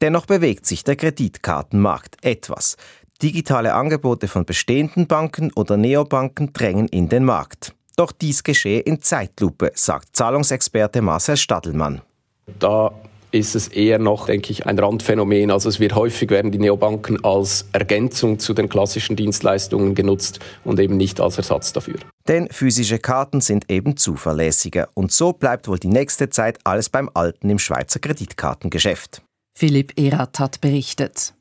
Dennoch 0.00 0.26
bewegt 0.26 0.66
sich 0.66 0.84
der 0.84 0.96
Kreditkartenmarkt 0.96 2.16
etwas. 2.22 2.76
Digitale 3.22 3.74
Angebote 3.74 4.28
von 4.28 4.44
bestehenden 4.44 5.06
Banken 5.06 5.52
oder 5.54 5.76
Neobanken 5.76 6.52
drängen 6.52 6.88
in 6.88 7.08
den 7.08 7.24
Markt. 7.24 7.74
Doch 7.96 8.12
dies 8.12 8.42
geschehe 8.42 8.80
in 8.80 9.00
Zeitlupe, 9.00 9.70
sagt 9.74 10.16
Zahlungsexperte 10.16 11.00
Marcel 11.00 11.36
Stadelmann. 11.36 12.02
Da 12.58 12.92
ist 13.34 13.56
es 13.56 13.66
eher 13.68 13.98
noch, 13.98 14.26
denke 14.26 14.52
ich, 14.52 14.64
ein 14.64 14.78
Randphänomen. 14.78 15.50
Also 15.50 15.68
es 15.68 15.80
wird 15.80 15.96
häufig 15.96 16.30
werden 16.30 16.52
die 16.52 16.58
Neobanken 16.58 17.24
als 17.24 17.66
Ergänzung 17.72 18.38
zu 18.38 18.54
den 18.54 18.68
klassischen 18.68 19.16
Dienstleistungen 19.16 19.96
genutzt 19.96 20.38
und 20.62 20.78
eben 20.78 20.96
nicht 20.96 21.20
als 21.20 21.36
Ersatz 21.36 21.72
dafür. 21.72 21.96
Denn 22.28 22.48
physische 22.50 23.00
Karten 23.00 23.40
sind 23.40 23.70
eben 23.70 23.96
zuverlässiger 23.96 24.88
und 24.94 25.10
so 25.10 25.32
bleibt 25.32 25.66
wohl 25.66 25.80
die 25.80 25.88
nächste 25.88 26.30
Zeit 26.30 26.58
alles 26.62 26.88
beim 26.88 27.10
Alten 27.12 27.50
im 27.50 27.58
Schweizer 27.58 27.98
Kreditkartengeschäft. 27.98 29.23
Philipp 29.56 29.98
Erath 29.98 30.40
hat 30.40 30.60
berichtet. 30.60 31.32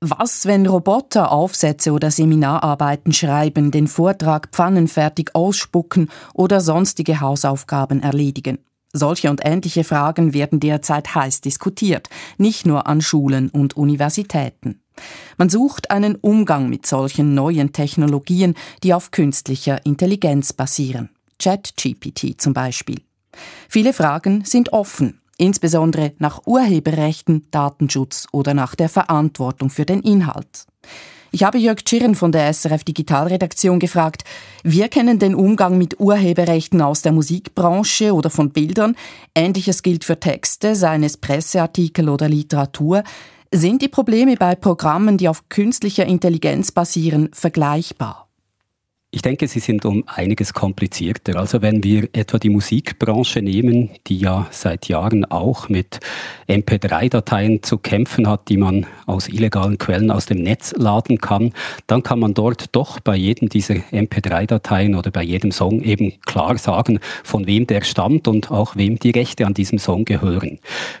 Was, 0.00 0.46
wenn 0.46 0.66
Roboter 0.66 1.32
Aufsätze 1.32 1.92
oder 1.92 2.10
Seminararbeiten 2.10 3.12
schreiben, 3.12 3.70
den 3.70 3.88
Vortrag 3.88 4.50
pfannenfertig 4.52 5.34
ausspucken 5.34 6.10
oder 6.34 6.60
sonstige 6.60 7.20
Hausaufgaben 7.20 8.02
erledigen? 8.02 8.58
Solche 8.92 9.28
und 9.28 9.40
ähnliche 9.44 9.82
Fragen 9.82 10.34
werden 10.34 10.60
derzeit 10.60 11.16
heiß 11.16 11.40
diskutiert, 11.40 12.08
nicht 12.38 12.64
nur 12.64 12.86
an 12.86 13.00
Schulen 13.00 13.48
und 13.48 13.76
Universitäten. 13.76 14.80
Man 15.36 15.48
sucht 15.48 15.90
einen 15.90 16.14
Umgang 16.14 16.68
mit 16.68 16.86
solchen 16.86 17.34
neuen 17.34 17.72
Technologien, 17.72 18.54
die 18.84 18.94
auf 18.94 19.10
künstlicher 19.10 19.84
Intelligenz 19.84 20.52
basieren. 20.52 21.08
ChatGPT 21.40 22.40
zum 22.40 22.52
Beispiel. 22.52 23.00
Viele 23.68 23.92
Fragen 23.92 24.44
sind 24.44 24.72
offen, 24.72 25.20
insbesondere 25.44 26.12
nach 26.18 26.42
Urheberrechten, 26.46 27.46
Datenschutz 27.50 28.26
oder 28.32 28.54
nach 28.54 28.74
der 28.74 28.88
Verantwortung 28.88 29.70
für 29.70 29.84
den 29.84 30.00
Inhalt. 30.00 30.66
Ich 31.34 31.42
habe 31.42 31.58
Jörg 31.58 31.82
Tschirren 31.84 32.14
von 32.14 32.30
der 32.30 32.52
SRF 32.52 32.84
Digitalredaktion 32.84 33.80
gefragt, 33.80 34.22
wir 34.62 34.86
kennen 34.86 35.18
den 35.18 35.34
Umgang 35.34 35.76
mit 35.76 35.98
Urheberrechten 35.98 36.80
aus 36.80 37.02
der 37.02 37.10
Musikbranche 37.10 38.14
oder 38.14 38.30
von 38.30 38.50
Bildern. 38.50 38.94
Ähnliches 39.34 39.82
gilt 39.82 40.04
für 40.04 40.20
Texte, 40.20 40.76
seien 40.76 41.02
es 41.02 41.16
Presseartikel 41.16 42.08
oder 42.08 42.28
Literatur. 42.28 43.02
Sind 43.52 43.82
die 43.82 43.88
Probleme 43.88 44.36
bei 44.36 44.54
Programmen, 44.54 45.18
die 45.18 45.28
auf 45.28 45.48
künstlicher 45.48 46.06
Intelligenz 46.06 46.70
basieren, 46.70 47.30
vergleichbar? 47.32 48.23
Ich 49.14 49.22
denke, 49.22 49.46
sie 49.46 49.60
sind 49.60 49.84
um 49.84 50.02
einiges 50.08 50.54
komplizierter. 50.54 51.36
Also 51.36 51.62
wenn 51.62 51.84
wir 51.84 52.08
etwa 52.14 52.36
die 52.40 52.48
Musikbranche 52.48 53.42
nehmen, 53.42 53.90
die 54.08 54.18
ja 54.18 54.48
seit 54.50 54.88
Jahren 54.88 55.24
auch 55.24 55.68
mit 55.68 56.00
MP3-Dateien 56.48 57.62
zu 57.62 57.78
kämpfen 57.78 58.28
hat, 58.28 58.48
die 58.48 58.56
man 58.56 58.86
aus 59.06 59.28
illegalen 59.28 59.78
Quellen 59.78 60.10
aus 60.10 60.26
dem 60.26 60.42
Netz 60.42 60.74
laden 60.76 61.18
kann, 61.18 61.52
dann 61.86 62.02
kann 62.02 62.18
man 62.18 62.34
dort 62.34 62.74
doch 62.74 62.98
bei 62.98 63.14
jedem 63.14 63.48
dieser 63.48 63.76
MP3-Dateien 63.92 64.96
oder 64.96 65.12
bei 65.12 65.22
jedem 65.22 65.52
Song 65.52 65.82
eben 65.82 66.14
klar 66.26 66.58
sagen, 66.58 66.98
von 67.22 67.46
wem 67.46 67.68
der 67.68 67.84
stammt 67.84 68.26
und 68.26 68.50
auch 68.50 68.74
wem 68.74 68.98
die 68.98 69.10
Rechte 69.10 69.46
an 69.46 69.54
diesem 69.54 69.78
Song 69.78 70.04
gehören. 70.04 70.58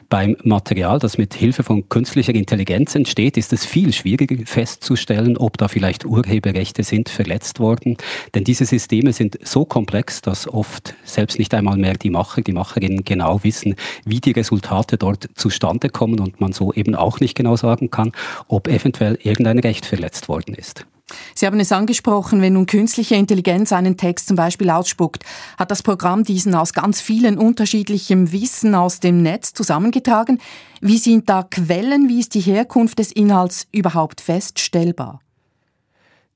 Beim 0.08 0.36
Material, 0.44 1.00
das 1.00 1.18
mit 1.18 1.34
Hilfe 1.34 1.64
von 1.64 1.88
künstlicher 1.88 2.36
Intelligenz 2.36 2.94
entsteht, 2.94 3.36
ist 3.36 3.52
es 3.52 3.66
viel 3.66 3.92
schwieriger 3.92 4.36
festzustellen, 4.46 5.36
ob 5.36 5.58
da 5.58 5.66
vielleicht 5.66 6.04
Urheberrechte 6.04 6.84
sind 6.84 7.08
verletzt 7.08 7.58
worden. 7.58 7.96
Denn 8.34 8.44
diese 8.44 8.64
Systeme 8.64 9.12
sind 9.12 9.38
so 9.42 9.64
komplex, 9.64 10.22
dass 10.22 10.48
oft 10.48 10.94
selbst 11.04 11.38
nicht 11.38 11.54
einmal 11.54 11.76
mehr 11.76 11.94
die 11.94 12.10
Macher, 12.10 12.42
die 12.42 12.52
Macherinnen 12.52 13.04
genau 13.04 13.42
wissen, 13.42 13.76
wie 14.04 14.20
die 14.20 14.32
Resultate 14.32 14.98
dort 14.98 15.28
zustande 15.34 15.88
kommen 15.88 16.20
und 16.20 16.40
man 16.40 16.52
so 16.52 16.72
eben 16.72 16.94
auch 16.94 17.20
nicht 17.20 17.34
genau 17.34 17.56
sagen 17.56 17.90
kann, 17.90 18.12
ob 18.48 18.68
eventuell 18.68 19.18
irgendein 19.22 19.58
Recht 19.58 19.86
verletzt 19.86 20.28
worden 20.28 20.54
ist. 20.54 20.86
Sie 21.34 21.46
haben 21.46 21.60
es 21.60 21.72
angesprochen, 21.72 22.40
wenn 22.40 22.54
nun 22.54 22.66
künstliche 22.66 23.14
Intelligenz 23.14 23.72
einen 23.72 23.96
Text 23.96 24.28
zum 24.28 24.36
Beispiel 24.36 24.70
ausspuckt, 24.70 25.24
hat 25.58 25.70
das 25.70 25.82
Programm 25.82 26.24
diesen 26.24 26.54
aus 26.54 26.72
ganz 26.72 27.00
vielen 27.00 27.38
unterschiedlichem 27.38 28.32
Wissen 28.32 28.74
aus 28.74 29.00
dem 29.00 29.22
Netz 29.22 29.52
zusammengetragen. 29.52 30.40
Wie 30.80 30.98
sind 30.98 31.28
da 31.28 31.42
Quellen, 31.42 32.08
wie 32.08 32.20
ist 32.20 32.34
die 32.34 32.40
Herkunft 32.40 32.98
des 32.98 33.12
Inhalts 33.12 33.66
überhaupt 33.70 34.20
feststellbar? 34.20 35.20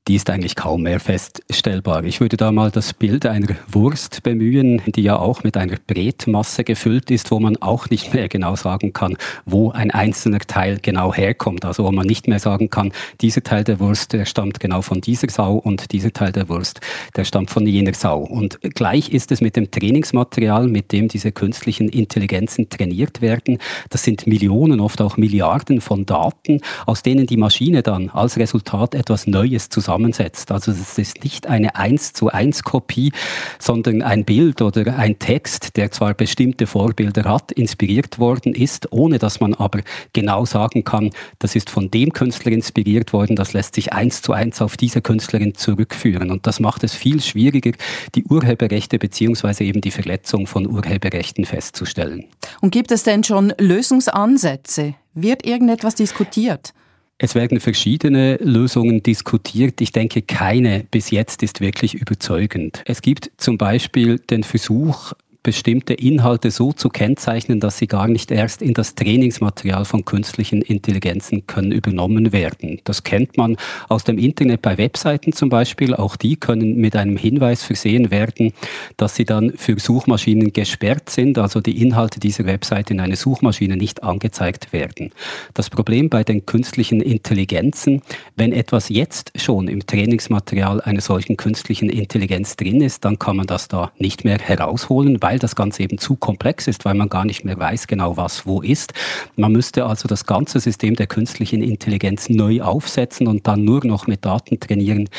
Die 0.08 0.14
ist 0.14 0.30
eigentlich 0.30 0.56
kaum 0.56 0.82
mehr 0.82 1.00
feststellbar. 1.00 2.02
Ich 2.04 2.20
würde 2.20 2.38
da 2.38 2.50
mal 2.50 2.70
das 2.70 2.94
Bild 2.94 3.26
einer 3.26 3.48
Wurst 3.70 4.22
bemühen, 4.22 4.80
die 4.86 5.02
ja 5.02 5.18
auch 5.18 5.44
mit 5.44 5.58
einer 5.58 5.76
Bretmasse 5.86 6.64
gefüllt 6.64 7.10
ist, 7.10 7.30
wo 7.30 7.38
man 7.38 7.58
auch 7.58 7.90
nicht 7.90 8.14
mehr 8.14 8.28
genau 8.28 8.56
sagen 8.56 8.94
kann, 8.94 9.18
wo 9.44 9.70
ein 9.70 9.90
einzelner 9.90 10.38
Teil 10.38 10.78
genau 10.80 11.12
herkommt. 11.12 11.66
Also 11.66 11.84
wo 11.84 11.92
man 11.92 12.06
nicht 12.06 12.26
mehr 12.26 12.38
sagen 12.38 12.70
kann, 12.70 12.92
dieser 13.20 13.42
Teil 13.42 13.64
der 13.64 13.80
Wurst, 13.80 14.14
der 14.14 14.24
stammt 14.24 14.60
genau 14.60 14.80
von 14.80 15.02
dieser 15.02 15.28
Sau 15.28 15.56
und 15.56 15.92
dieser 15.92 16.10
Teil 16.10 16.32
der 16.32 16.48
Wurst, 16.48 16.80
der 17.14 17.24
stammt 17.24 17.50
von 17.50 17.66
jener 17.66 17.92
Sau. 17.92 18.20
Und 18.20 18.58
gleich 18.62 19.10
ist 19.10 19.30
es 19.30 19.42
mit 19.42 19.56
dem 19.56 19.70
Trainingsmaterial, 19.70 20.68
mit 20.68 20.90
dem 20.90 21.08
diese 21.08 21.32
künstlichen 21.32 21.90
Intelligenzen 21.90 22.70
trainiert 22.70 23.20
werden. 23.20 23.58
Das 23.90 24.04
sind 24.04 24.26
Millionen, 24.26 24.80
oft 24.80 25.02
auch 25.02 25.18
Milliarden 25.18 25.82
von 25.82 26.06
Daten, 26.06 26.62
aus 26.86 27.02
denen 27.02 27.26
die 27.26 27.36
Maschine 27.36 27.82
dann 27.82 28.08
als 28.08 28.38
Resultat 28.38 28.94
etwas 28.94 29.26
Neues 29.26 29.68
zusammen 29.68 29.97
zusammensetzt. 29.98 30.52
Also 30.52 30.70
es 30.70 30.98
ist 30.98 31.24
nicht 31.24 31.46
eine 31.46 31.74
eins 31.76 32.12
zu 32.12 32.28
eins 32.28 32.62
Kopie, 32.62 33.12
sondern 33.58 34.02
ein 34.02 34.24
Bild 34.24 34.62
oder 34.62 34.96
ein 34.96 35.18
Text, 35.18 35.76
der 35.76 35.90
zwar 35.90 36.14
bestimmte 36.14 36.66
Vorbilder 36.66 37.24
hat, 37.24 37.52
inspiriert 37.52 38.18
worden 38.18 38.54
ist, 38.54 38.92
ohne 38.92 39.18
dass 39.18 39.40
man 39.40 39.54
aber 39.54 39.80
genau 40.12 40.44
sagen 40.44 40.84
kann, 40.84 41.10
das 41.38 41.56
ist 41.56 41.70
von 41.70 41.90
dem 41.90 42.12
Künstler 42.12 42.52
inspiriert 42.52 43.12
worden, 43.12 43.36
das 43.36 43.52
lässt 43.52 43.74
sich 43.74 43.92
eins 43.92 44.22
zu 44.22 44.32
eins 44.32 44.62
auf 44.62 44.76
diese 44.76 45.02
Künstlerin 45.02 45.54
zurückführen. 45.54 46.30
Und 46.30 46.46
das 46.46 46.60
macht 46.60 46.84
es 46.84 46.94
viel 46.94 47.20
schwieriger, 47.20 47.72
die 48.14 48.24
Urheberrechte 48.24 48.98
beziehungsweise 48.98 49.64
eben 49.64 49.80
die 49.80 49.90
Verletzung 49.90 50.46
von 50.46 50.66
Urheberrechten 50.66 51.44
festzustellen. 51.44 52.26
Und 52.60 52.70
gibt 52.70 52.92
es 52.92 53.02
denn 53.02 53.24
schon 53.24 53.52
Lösungsansätze? 53.58 54.94
Wird 55.14 55.44
irgendetwas 55.44 55.96
diskutiert? 55.96 56.72
Es 57.20 57.34
werden 57.34 57.58
verschiedene 57.58 58.36
Lösungen 58.36 59.02
diskutiert. 59.02 59.80
Ich 59.80 59.90
denke, 59.90 60.22
keine 60.22 60.84
bis 60.88 61.10
jetzt 61.10 61.42
ist 61.42 61.60
wirklich 61.60 61.94
überzeugend. 61.94 62.82
Es 62.86 63.02
gibt 63.02 63.32
zum 63.38 63.58
Beispiel 63.58 64.20
den 64.20 64.44
Versuch, 64.44 65.14
bestimmte 65.42 65.94
Inhalte 65.94 66.50
so 66.50 66.72
zu 66.72 66.88
kennzeichnen, 66.88 67.60
dass 67.60 67.78
sie 67.78 67.86
gar 67.86 68.08
nicht 68.08 68.30
erst 68.30 68.60
in 68.60 68.74
das 68.74 68.94
Trainingsmaterial 68.94 69.84
von 69.84 70.04
künstlichen 70.04 70.62
Intelligenzen 70.62 71.46
können 71.46 71.72
übernommen 71.72 72.32
werden. 72.32 72.80
Das 72.84 73.04
kennt 73.04 73.36
man 73.36 73.56
aus 73.88 74.04
dem 74.04 74.18
Internet 74.18 74.62
bei 74.62 74.76
Webseiten 74.78 75.32
zum 75.32 75.48
Beispiel. 75.48 75.94
Auch 75.94 76.16
die 76.16 76.36
können 76.36 76.76
mit 76.76 76.96
einem 76.96 77.16
Hinweis 77.16 77.62
versehen 77.62 78.10
werden, 78.10 78.52
dass 78.96 79.14
sie 79.14 79.24
dann 79.24 79.52
für 79.56 79.78
Suchmaschinen 79.78 80.52
gesperrt 80.52 81.10
sind, 81.10 81.38
also 81.38 81.60
die 81.60 81.82
Inhalte 81.82 82.20
dieser 82.20 82.44
Webseite 82.44 82.92
in 82.92 83.00
eine 83.00 83.16
Suchmaschine 83.16 83.76
nicht 83.76 84.02
angezeigt 84.02 84.72
werden. 84.72 85.12
Das 85.54 85.70
Problem 85.70 86.08
bei 86.08 86.24
den 86.24 86.46
künstlichen 86.46 87.00
Intelligenzen, 87.00 88.02
wenn 88.36 88.52
etwas 88.52 88.88
jetzt 88.88 89.32
schon 89.36 89.68
im 89.68 89.86
Trainingsmaterial 89.86 90.80
einer 90.80 91.00
solchen 91.00 91.36
künstlichen 91.36 91.88
Intelligenz 91.88 92.56
drin 92.56 92.80
ist, 92.80 93.04
dann 93.04 93.18
kann 93.18 93.36
man 93.36 93.46
das 93.46 93.68
da 93.68 93.92
nicht 93.98 94.24
mehr 94.24 94.38
herausholen, 94.38 95.22
weil 95.28 95.38
das 95.38 95.54
Ganze 95.54 95.82
eben 95.82 95.98
zu 95.98 96.16
komplex 96.16 96.68
ist, 96.68 96.86
weil 96.86 96.94
man 96.94 97.10
gar 97.10 97.26
nicht 97.26 97.44
mehr 97.44 97.58
weiß 97.58 97.86
genau, 97.86 98.16
was 98.16 98.46
wo 98.46 98.62
ist. 98.62 98.94
Man 99.36 99.52
müsste 99.52 99.84
also 99.84 100.08
das 100.08 100.24
ganze 100.24 100.58
System 100.58 100.96
der 100.96 101.06
künstlichen 101.06 101.62
Intelligenz 101.62 102.30
neu 102.30 102.62
aufsetzen 102.62 103.26
und 103.26 103.46
dann 103.46 103.62
nur 103.62 103.84
noch 103.84 104.06
mit 104.06 104.24
Daten 104.24 104.58
trainieren, 104.58 105.10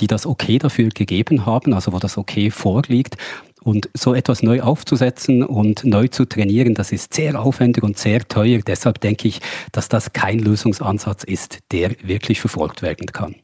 die 0.00 0.06
das 0.06 0.24
Okay 0.24 0.58
dafür 0.58 0.88
gegeben 0.88 1.44
haben, 1.44 1.74
also 1.74 1.92
wo 1.92 1.98
das 1.98 2.16
Okay 2.16 2.50
vorliegt. 2.50 3.18
Und 3.62 3.90
so 3.92 4.14
etwas 4.14 4.42
neu 4.42 4.62
aufzusetzen 4.62 5.42
und 5.42 5.84
neu 5.84 6.08
zu 6.08 6.24
trainieren, 6.24 6.72
das 6.72 6.90
ist 6.90 7.12
sehr 7.12 7.38
aufwendig 7.38 7.84
und 7.84 7.98
sehr 7.98 8.26
teuer. 8.26 8.60
Deshalb 8.66 9.02
denke 9.02 9.28
ich, 9.28 9.42
dass 9.72 9.90
das 9.90 10.14
kein 10.14 10.38
Lösungsansatz 10.38 11.24
ist, 11.24 11.58
der 11.72 11.90
wirklich 12.02 12.40
verfolgt 12.40 12.80
werden 12.80 13.08
kann. 13.08 13.34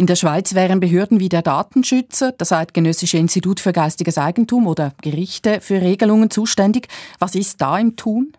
In 0.00 0.06
der 0.06 0.14
Schweiz 0.14 0.54
wären 0.54 0.78
Behörden 0.78 1.18
wie 1.18 1.28
der 1.28 1.42
Datenschützer, 1.42 2.30
das 2.30 2.52
Eidgenössische 2.52 3.18
Institut 3.18 3.58
für 3.58 3.72
geistiges 3.72 4.16
Eigentum 4.16 4.68
oder 4.68 4.92
Gerichte 5.02 5.60
für 5.60 5.80
Regelungen 5.80 6.30
zuständig. 6.30 6.86
Was 7.18 7.34
ist 7.34 7.60
da 7.60 7.76
im 7.76 7.96
Tun? 7.96 8.32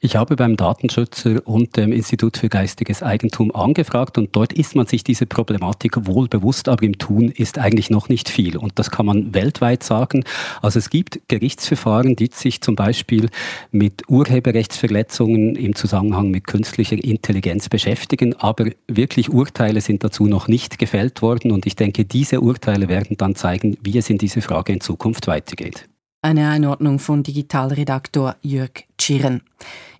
Ich 0.00 0.14
habe 0.14 0.36
beim 0.36 0.56
Datenschützer 0.56 1.44
und 1.44 1.76
dem 1.76 1.90
Institut 1.90 2.36
für 2.36 2.48
geistiges 2.48 3.02
Eigentum 3.02 3.52
angefragt 3.52 4.16
und 4.16 4.36
dort 4.36 4.52
ist 4.52 4.76
man 4.76 4.86
sich 4.86 5.02
diese 5.02 5.26
Problematik 5.26 6.06
wohl 6.06 6.28
bewusst, 6.28 6.68
aber 6.68 6.84
im 6.84 6.98
Tun 6.98 7.30
ist 7.30 7.58
eigentlich 7.58 7.90
noch 7.90 8.08
nicht 8.08 8.28
viel. 8.28 8.56
Und 8.56 8.78
das 8.78 8.92
kann 8.92 9.06
man 9.06 9.34
weltweit 9.34 9.82
sagen. 9.82 10.22
Also 10.62 10.78
es 10.78 10.90
gibt 10.90 11.18
Gerichtsverfahren, 11.26 12.14
die 12.14 12.30
sich 12.32 12.60
zum 12.60 12.76
Beispiel 12.76 13.28
mit 13.72 14.08
Urheberrechtsverletzungen 14.08 15.56
im 15.56 15.74
Zusammenhang 15.74 16.30
mit 16.30 16.46
künstlicher 16.46 17.02
Intelligenz 17.02 17.68
beschäftigen, 17.68 18.34
aber 18.34 18.66
wirklich 18.86 19.30
Urteile 19.30 19.80
sind 19.80 20.04
dazu 20.04 20.28
noch 20.28 20.46
nicht 20.46 20.78
gefällt 20.78 21.22
worden 21.22 21.50
und 21.50 21.66
ich 21.66 21.74
denke, 21.74 22.04
diese 22.04 22.40
Urteile 22.40 22.88
werden 22.88 23.16
dann 23.16 23.34
zeigen, 23.34 23.76
wie 23.82 23.98
es 23.98 24.08
in 24.08 24.18
dieser 24.18 24.42
Frage 24.42 24.72
in 24.72 24.80
Zukunft 24.80 25.26
weitergeht. 25.26 25.88
Eine 26.20 26.48
Einordnung 26.48 26.98
von 26.98 27.22
Digitalredaktor 27.22 28.34
Jörg 28.42 28.72
Tschirren. 28.98 29.42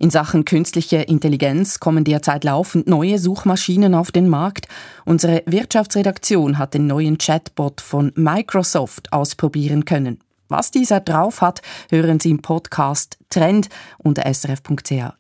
In 0.01 0.11
Sachen 0.11 0.45
künstliche 0.45 0.97
Intelligenz 0.97 1.79
kommen 1.79 2.03
derzeit 2.03 2.43
laufend 2.43 2.89
neue 2.89 3.21
Suchmaschinen 3.21 3.95
auf 3.95 4.11
den 4.11 4.29
Markt. 4.29 4.67
Unsere 5.05 5.45
Wirtschaftsredaktion 5.47 6.59
hat 6.59 6.75
den 6.75 6.89
neuen 6.89 7.19
Chatbot 7.19 7.81
von 7.81 8.11
Microsoft 8.17 9.13
ausprobieren 9.13 9.85
können. 9.85 10.19
Was 10.49 10.73
dieser 10.73 10.99
drauf 10.99 11.41
hat, 11.41 11.63
hören 11.89 12.19
Sie 12.19 12.31
im 12.31 12.43
Podcast 12.43 13.17
Trend 13.31 13.69
unter 13.99 14.23
srf.ch-audio. 14.27 15.13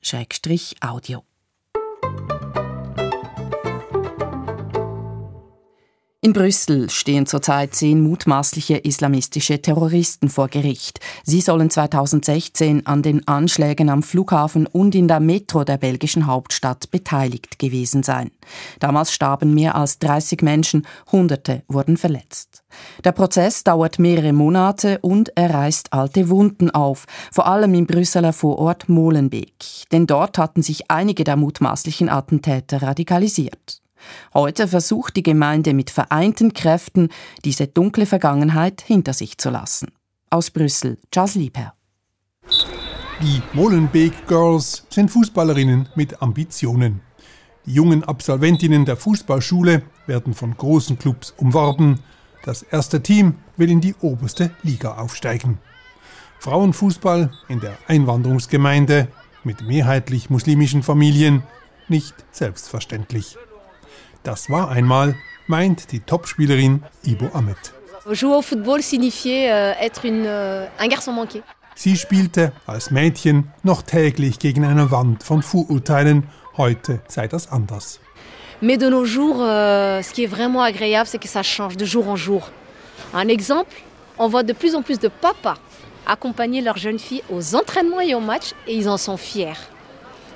In 6.21 6.33
Brüssel 6.33 6.91
stehen 6.91 7.27
zurzeit 7.27 7.77
zehn 7.77 8.01
mutmaßliche 8.01 8.79
islamistische 8.79 9.63
Terroristen 9.63 10.29
vor 10.29 10.49
Gericht. 10.49 10.99
Sie 11.23 11.41
sollen 11.41 11.71
2016 11.71 12.87
an 12.87 13.03
den 13.03 13.29
Anschlägen 13.29 13.89
am 13.89 14.03
Flughafen 14.03 14.67
und 14.67 14.97
in 14.97 15.07
der 15.07 15.21
Metro 15.21 15.63
der 15.63 15.77
belgischen 15.77 16.27
Hauptstadt 16.27 16.91
beteiligt 16.91 17.61
gewesen 17.61 18.03
sein. 18.03 18.33
Damals 18.81 19.13
starben 19.13 19.55
mehr 19.55 19.77
als 19.77 20.01
30 20.01 20.43
Menschen, 20.43 20.89
Hunderte 21.13 21.63
wurden 21.69 21.97
verletzt. 21.97 22.65
Der 23.05 23.13
Prozess 23.13 23.63
dauert 23.63 24.01
mehrere 24.01 24.33
Monate 24.33 24.99
und 24.99 25.31
er 25.37 25.55
reißt 25.55 25.93
alte 25.93 26.31
Wunden 26.31 26.73
auf, 26.73 27.07
vor 27.31 27.47
allem 27.47 27.75
im 27.75 27.87
Brüsseler 27.87 28.33
Vorort 28.33 28.89
Molenbeek. 28.89 29.87
Denn 29.93 30.09
dort 30.09 30.37
hatten 30.37 30.65
sich 30.65 30.91
einige 30.91 31.23
der 31.23 31.37
mutmaßlichen 31.37 32.09
Attentäter 32.09 32.83
radikalisiert. 32.83 33.83
Heute 34.35 34.69
versucht 34.69 35.17
die 35.17 35.23
Gemeinde 35.23 35.75
mit 35.75 35.91
vereinten 35.91 36.53
Kräften, 36.53 37.09
diese 37.45 37.67
dunkle 37.67 38.07
Vergangenheit 38.07 38.81
hinter 38.81 39.13
sich 39.13 39.39
zu 39.39 39.51
lassen. 39.51 39.93
Aus 40.31 40.51
Brüssel, 40.51 40.99
Charles 41.11 41.35
Liebherr. 41.35 41.75
Die 43.21 43.43
Molenbeek 43.53 44.27
Girls 44.29 44.87
sind 44.91 45.11
Fußballerinnen 45.11 45.89
mit 45.97 46.23
Ambitionen. 46.23 47.01
Die 47.67 47.73
jungen 47.73 48.05
Absolventinnen 48.05 48.85
der 48.85 48.97
Fußballschule 48.97 49.83
werden 50.07 50.35
von 50.35 50.57
großen 50.57 50.99
Clubs 50.99 51.35
umworben. 51.37 52.01
Das 52.45 52.63
erste 52.63 53.03
Team 53.03 53.35
will 53.57 53.71
in 53.71 53.81
die 53.81 53.95
oberste 54.01 54.53
Liga 54.63 54.97
aufsteigen. 54.97 55.59
Frauenfußball 56.39 57.33
in 57.49 57.61
der 57.61 57.77
Einwanderungsgemeinde 57.89 59.09
mit 59.45 59.63
mehrheitlich 59.63 60.31
muslimischen 60.31 60.83
Familien 60.83 61.43
nicht 61.89 62.15
selbstverständlich. 62.31 63.37
Das 64.29 64.51
war 64.51 64.71
einmal, 64.71 65.15
meint 65.47 65.91
die 65.91 66.01
Topspielerin 66.01 66.83
Ibo 67.03 67.31
Ahmed. 67.33 67.57
Jouer 68.13 68.37
au 68.37 68.43
football 68.43 68.83
signifiait 68.83 69.51
euh, 69.51 69.73
être 69.81 70.05
une, 70.05 70.27
euh, 70.27 70.67
un 70.79 70.87
garçon 70.87 71.13
manqué. 71.13 71.43
Sie 71.75 71.97
spielte 71.97 72.53
als 72.67 72.91
Mädchen 72.91 73.45
noch 73.63 73.81
täglich 73.81 74.39
gegen 74.39 74.67
eine 74.67 74.91
Wand 74.91 75.23
von 75.23 75.41
Vorurteilen. 75.41 76.25
Heute 76.59 77.01
sei 77.09 77.27
das 77.27 77.51
anders. 77.51 78.01
Mais 78.61 78.77
de 78.77 78.91
nos 78.91 79.07
jours, 79.07 79.41
euh, 79.41 80.03
ce 80.03 80.13
qui 80.13 80.25
est 80.25 80.31
vraiment 80.31 80.61
agréable, 80.61 81.09
c'est 81.09 81.23
que 81.23 81.29
ça 81.29 81.43
change 81.43 81.79
de 81.79 81.87
jour 81.87 82.07
en 82.07 82.17
jour. 82.17 82.51
Un 83.15 83.29
exemple, 83.29 83.77
on 84.19 84.29
voit 84.29 84.43
de 84.43 84.53
plus 84.53 84.75
en 84.75 84.83
plus 84.83 84.99
de 84.99 85.09
papas 85.09 85.57
accompagner 86.07 86.61
leurs 86.61 86.77
jeunes 86.77 86.99
filles 86.99 87.23
aux 87.31 87.55
entraînements 87.55 88.03
et 88.03 88.15
aux 88.15 88.21
matchs 88.21 88.53
et 88.67 88.77
ils 88.77 88.91
en 88.91 88.99
sont 88.99 89.17
fiers. 89.17 89.59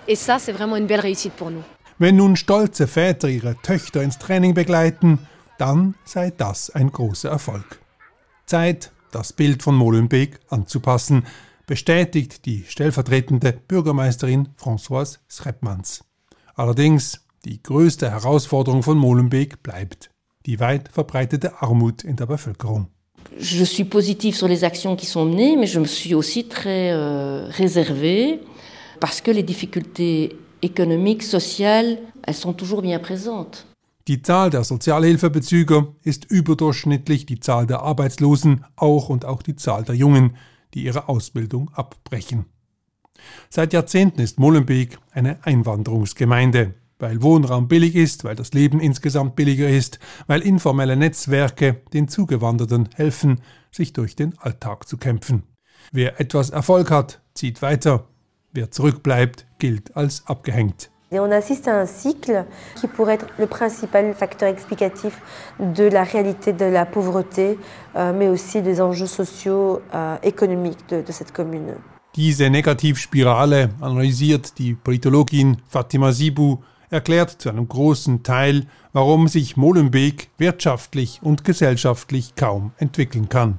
Et 0.08 0.16
ça, 0.16 0.38
c'est 0.38 0.52
vraiment 0.52 0.76
une 0.76 0.86
belle 0.86 1.00
réussite 1.00 1.34
pour 1.34 1.50
nous. 1.50 1.62
Wenn 2.02 2.16
nun 2.16 2.34
stolze 2.34 2.88
Väter 2.88 3.28
ihre 3.28 3.54
Töchter 3.62 4.02
ins 4.02 4.18
Training 4.18 4.54
begleiten, 4.54 5.20
dann 5.56 5.94
sei 6.04 6.32
das 6.36 6.68
ein 6.68 6.90
großer 6.90 7.30
Erfolg. 7.30 7.78
Zeit, 8.44 8.90
das 9.12 9.32
Bild 9.32 9.62
von 9.62 9.76
Molenbeek 9.76 10.40
anzupassen, 10.48 11.22
bestätigt 11.64 12.44
die 12.44 12.64
stellvertretende 12.66 13.52
Bürgermeisterin 13.68 14.48
Françoise 14.60 15.18
Schreppmanns. 15.28 16.02
Allerdings, 16.56 17.24
die 17.44 17.62
größte 17.62 18.10
Herausforderung 18.10 18.82
von 18.82 18.98
Molenbeek 18.98 19.62
bleibt 19.62 20.10
die 20.44 20.58
weit 20.58 20.88
verbreitete 20.88 21.62
Armut 21.62 22.02
in 22.02 22.16
der 22.16 22.26
Bevölkerung. 22.26 22.88
Je 23.38 23.64
suis 23.64 23.84
positive 23.84 24.34
sur 24.34 24.48
les 24.48 24.64
actions 24.64 24.96
qui 24.96 25.06
sont 25.06 25.24
menées, 25.24 25.56
mais 25.56 25.68
je 25.68 25.78
me 25.78 25.86
suis 25.86 26.16
aussi 26.16 26.48
très 26.48 26.90
euh, 26.90 27.46
réservée 27.46 28.40
parce 28.98 29.20
que 29.20 29.30
les 29.30 29.44
difficultés 29.44 30.36
économiques, 30.62 31.24
sociales, 31.24 31.98
elles 32.26 32.36
sont 32.36 32.54
toujours 32.54 32.82
bien 32.82 32.98
présentes. 32.98 33.66
Die 34.08 34.22
Zahl 34.22 34.50
der 34.50 34.64
Sozialhilfebezüger 34.64 35.94
ist 36.02 36.24
überdurchschnittlich 36.30 37.24
die 37.26 37.38
Zahl 37.38 37.66
der 37.66 37.82
Arbeitslosen, 37.82 38.64
auch 38.74 39.08
und 39.08 39.24
auch 39.24 39.42
die 39.42 39.54
Zahl 39.54 39.84
der 39.84 39.94
Jungen, 39.94 40.36
die 40.74 40.84
ihre 40.84 41.08
Ausbildung 41.08 41.70
abbrechen. 41.74 42.46
Seit 43.48 43.72
Jahrzehnten 43.72 44.20
ist 44.20 44.40
Molenbeek 44.40 44.98
eine 45.12 45.44
Einwanderungsgemeinde, 45.44 46.74
weil 46.98 47.22
Wohnraum 47.22 47.68
billig 47.68 47.94
ist, 47.94 48.24
weil 48.24 48.34
das 48.34 48.52
Leben 48.52 48.80
insgesamt 48.80 49.36
billiger 49.36 49.68
ist, 49.68 50.00
weil 50.26 50.40
informelle 50.40 50.96
Netzwerke 50.96 51.82
den 51.92 52.08
Zugewanderten 52.08 52.88
helfen, 52.94 53.40
sich 53.70 53.92
durch 53.92 54.16
den 54.16 54.36
Alltag 54.38 54.88
zu 54.88 54.96
kämpfen. 54.96 55.44
Wer 55.92 56.20
etwas 56.20 56.50
Erfolg 56.50 56.90
hat, 56.90 57.20
zieht 57.34 57.62
weiter, 57.62 58.08
Wer 58.52 58.70
zurückbleibt, 58.70 59.46
gilt 59.58 59.96
als 59.96 60.22
abgehängt. 60.26 60.90
Et 61.10 61.20
on 61.20 61.30
assiste 61.30 61.68
à 61.68 61.78
un 61.78 61.86
cycle 61.86 62.46
qui 62.80 62.86
pourrait 62.86 63.14
être 63.14 63.26
le 63.38 63.46
principal 63.46 64.14
facteur 64.14 64.48
explicatif 64.48 65.20
de 65.58 65.84
la 65.84 66.04
réalité 66.04 66.54
de 66.54 66.64
la 66.64 66.86
pauvreté, 66.86 67.58
euh, 67.96 68.14
mais 68.14 68.28
aussi 68.28 68.62
des 68.62 68.80
enjeux 68.80 69.06
sociaux, 69.06 69.82
euh, 69.94 70.16
économiques 70.22 70.88
de, 70.88 71.02
de 71.02 71.12
cette 71.12 71.32
commune. 71.32 71.74
Diese 72.14 72.48
Negativspirale 72.48 73.70
analysiert 73.80 74.58
die 74.58 74.74
Politologin 74.74 75.56
Fatima 75.68 76.12
Sibu, 76.12 76.58
erklärt 76.90 77.30
zu 77.30 77.48
einem 77.48 77.68
großen 77.68 78.22
Teil, 78.22 78.66
warum 78.92 79.28
sich 79.28 79.56
Molenbeek 79.56 80.30
wirtschaftlich 80.38 81.20
und 81.22 81.44
gesellschaftlich 81.44 82.36
kaum 82.36 82.72
entwickeln 82.76 83.28
kann. 83.28 83.58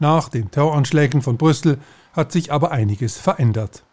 Nach 0.00 0.28
den 0.28 0.50
Terroranschlägen 0.50 1.22
von 1.22 1.36
Brüssel 1.36 1.78
hat 2.12 2.32
sich 2.32 2.52
aber 2.52 2.72
einiges 2.72 3.18
verändert. 3.18 3.84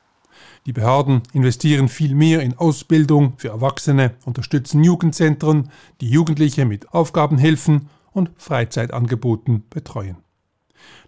Die 0.65 0.73
Behörden 0.73 1.21
investieren 1.33 1.87
viel 1.87 2.13
mehr 2.13 2.41
in 2.41 2.57
Ausbildung 2.57 3.33
für 3.37 3.49
Erwachsene, 3.49 4.11
unterstützen 4.25 4.83
Jugendzentren, 4.83 5.69
die 6.01 6.09
Jugendliche 6.09 6.65
mit 6.65 6.93
Aufgabenhilfen 6.93 7.89
und 8.11 8.31
Freizeitangeboten 8.37 9.63
betreuen. 9.69 10.17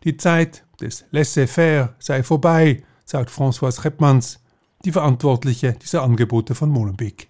Die 0.03 0.17
Zeit 0.17 0.63
des 0.79 1.05
Laissez-faire 1.11 1.95
sei 1.99 2.23
vorbei, 2.23 2.83
sagt 3.05 3.29
Françoise 3.29 3.83
Reppmans, 3.83 4.39
die 4.85 4.91
Verantwortliche 4.91 5.73
dieser 5.73 6.03
Angebote 6.03 6.55
von 6.55 6.69
Molenbeek. 6.69 7.29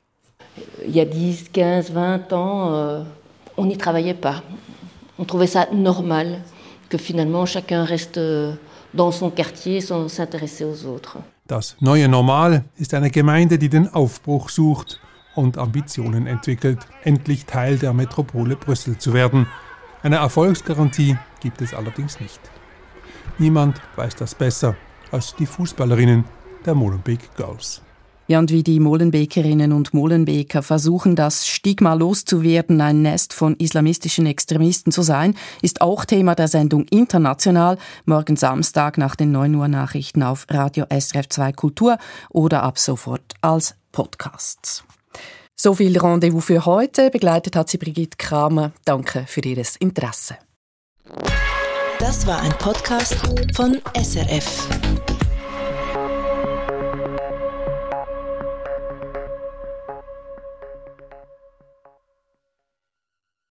Il 0.85 0.95
y 0.95 1.01
a 1.01 1.05
10, 1.05 1.51
15, 1.51 1.91
20 1.93 2.33
ans, 2.33 2.73
euh, 2.73 3.03
on 3.57 3.65
n'y 3.65 3.77
travaillait 3.77 4.13
pas. 4.13 4.43
On 5.17 5.25
trouvait 5.25 5.47
ça 5.47 5.67
normal 5.71 6.41
que 6.89 6.97
finalement 6.97 7.45
chacun 7.45 7.83
reste 7.85 8.17
euh, 8.17 8.53
dans 8.93 9.11
son 9.11 9.29
quartier 9.29 9.81
sans 9.81 10.07
s'intéresser 10.09 10.65
aux 10.65 10.85
autres. 10.85 11.17
Das 11.51 11.75
neue 11.81 12.07
Normal 12.07 12.63
ist 12.77 12.93
eine 12.93 13.11
Gemeinde, 13.11 13.59
die 13.59 13.67
den 13.67 13.93
Aufbruch 13.93 14.47
sucht 14.47 15.01
und 15.35 15.57
Ambitionen 15.57 16.25
entwickelt, 16.25 16.79
endlich 17.03 17.45
Teil 17.45 17.77
der 17.77 17.91
Metropole 17.91 18.55
Brüssel 18.55 18.97
zu 18.97 19.13
werden. 19.13 19.47
Eine 20.01 20.15
Erfolgsgarantie 20.15 21.17
gibt 21.41 21.61
es 21.61 21.73
allerdings 21.73 22.21
nicht. 22.21 22.39
Niemand 23.37 23.81
weiß 23.97 24.15
das 24.15 24.33
besser 24.33 24.77
als 25.11 25.35
die 25.35 25.45
Fußballerinnen 25.45 26.23
der 26.65 26.73
Molenbeek 26.73 27.35
Girls. 27.35 27.81
Ja, 28.31 28.39
und 28.39 28.49
wie 28.49 28.63
die 28.63 28.79
Molenbeekerinnen 28.79 29.73
und 29.73 29.93
Molenbeeker 29.93 30.63
versuchen, 30.63 31.17
das 31.17 31.45
Stigma 31.45 31.95
loszuwerden, 31.95 32.79
ein 32.79 33.01
Nest 33.01 33.33
von 33.33 33.57
islamistischen 33.57 34.25
Extremisten 34.25 34.93
zu 34.93 35.01
sein, 35.01 35.35
ist 35.61 35.81
auch 35.81 36.05
Thema 36.05 36.33
der 36.33 36.47
Sendung 36.47 36.85
International, 36.85 37.77
morgen 38.05 38.37
Samstag 38.37 38.97
nach 38.97 39.17
den 39.17 39.33
9 39.33 39.53
Uhr 39.55 39.67
Nachrichten 39.67 40.23
auf 40.23 40.45
Radio 40.49 40.85
SRF 40.89 41.27
2 41.27 41.51
Kultur 41.51 41.97
oder 42.29 42.63
ab 42.63 42.79
sofort 42.79 43.33
als 43.41 43.75
Podcasts. 43.91 44.85
So 45.57 45.73
viel 45.73 45.97
Rendezvous 45.97 46.45
für 46.45 46.65
heute. 46.65 47.09
Begleitet 47.09 47.57
hat 47.57 47.67
sie 47.67 47.79
Brigitte 47.79 48.15
Kramer. 48.15 48.71
Danke 48.85 49.25
für 49.27 49.41
Ihr 49.41 49.61
Interesse. 49.81 50.37
Das 51.99 52.25
war 52.25 52.39
ein 52.39 52.53
Podcast 52.53 53.13
von 53.53 53.81
SRF. 53.93 54.69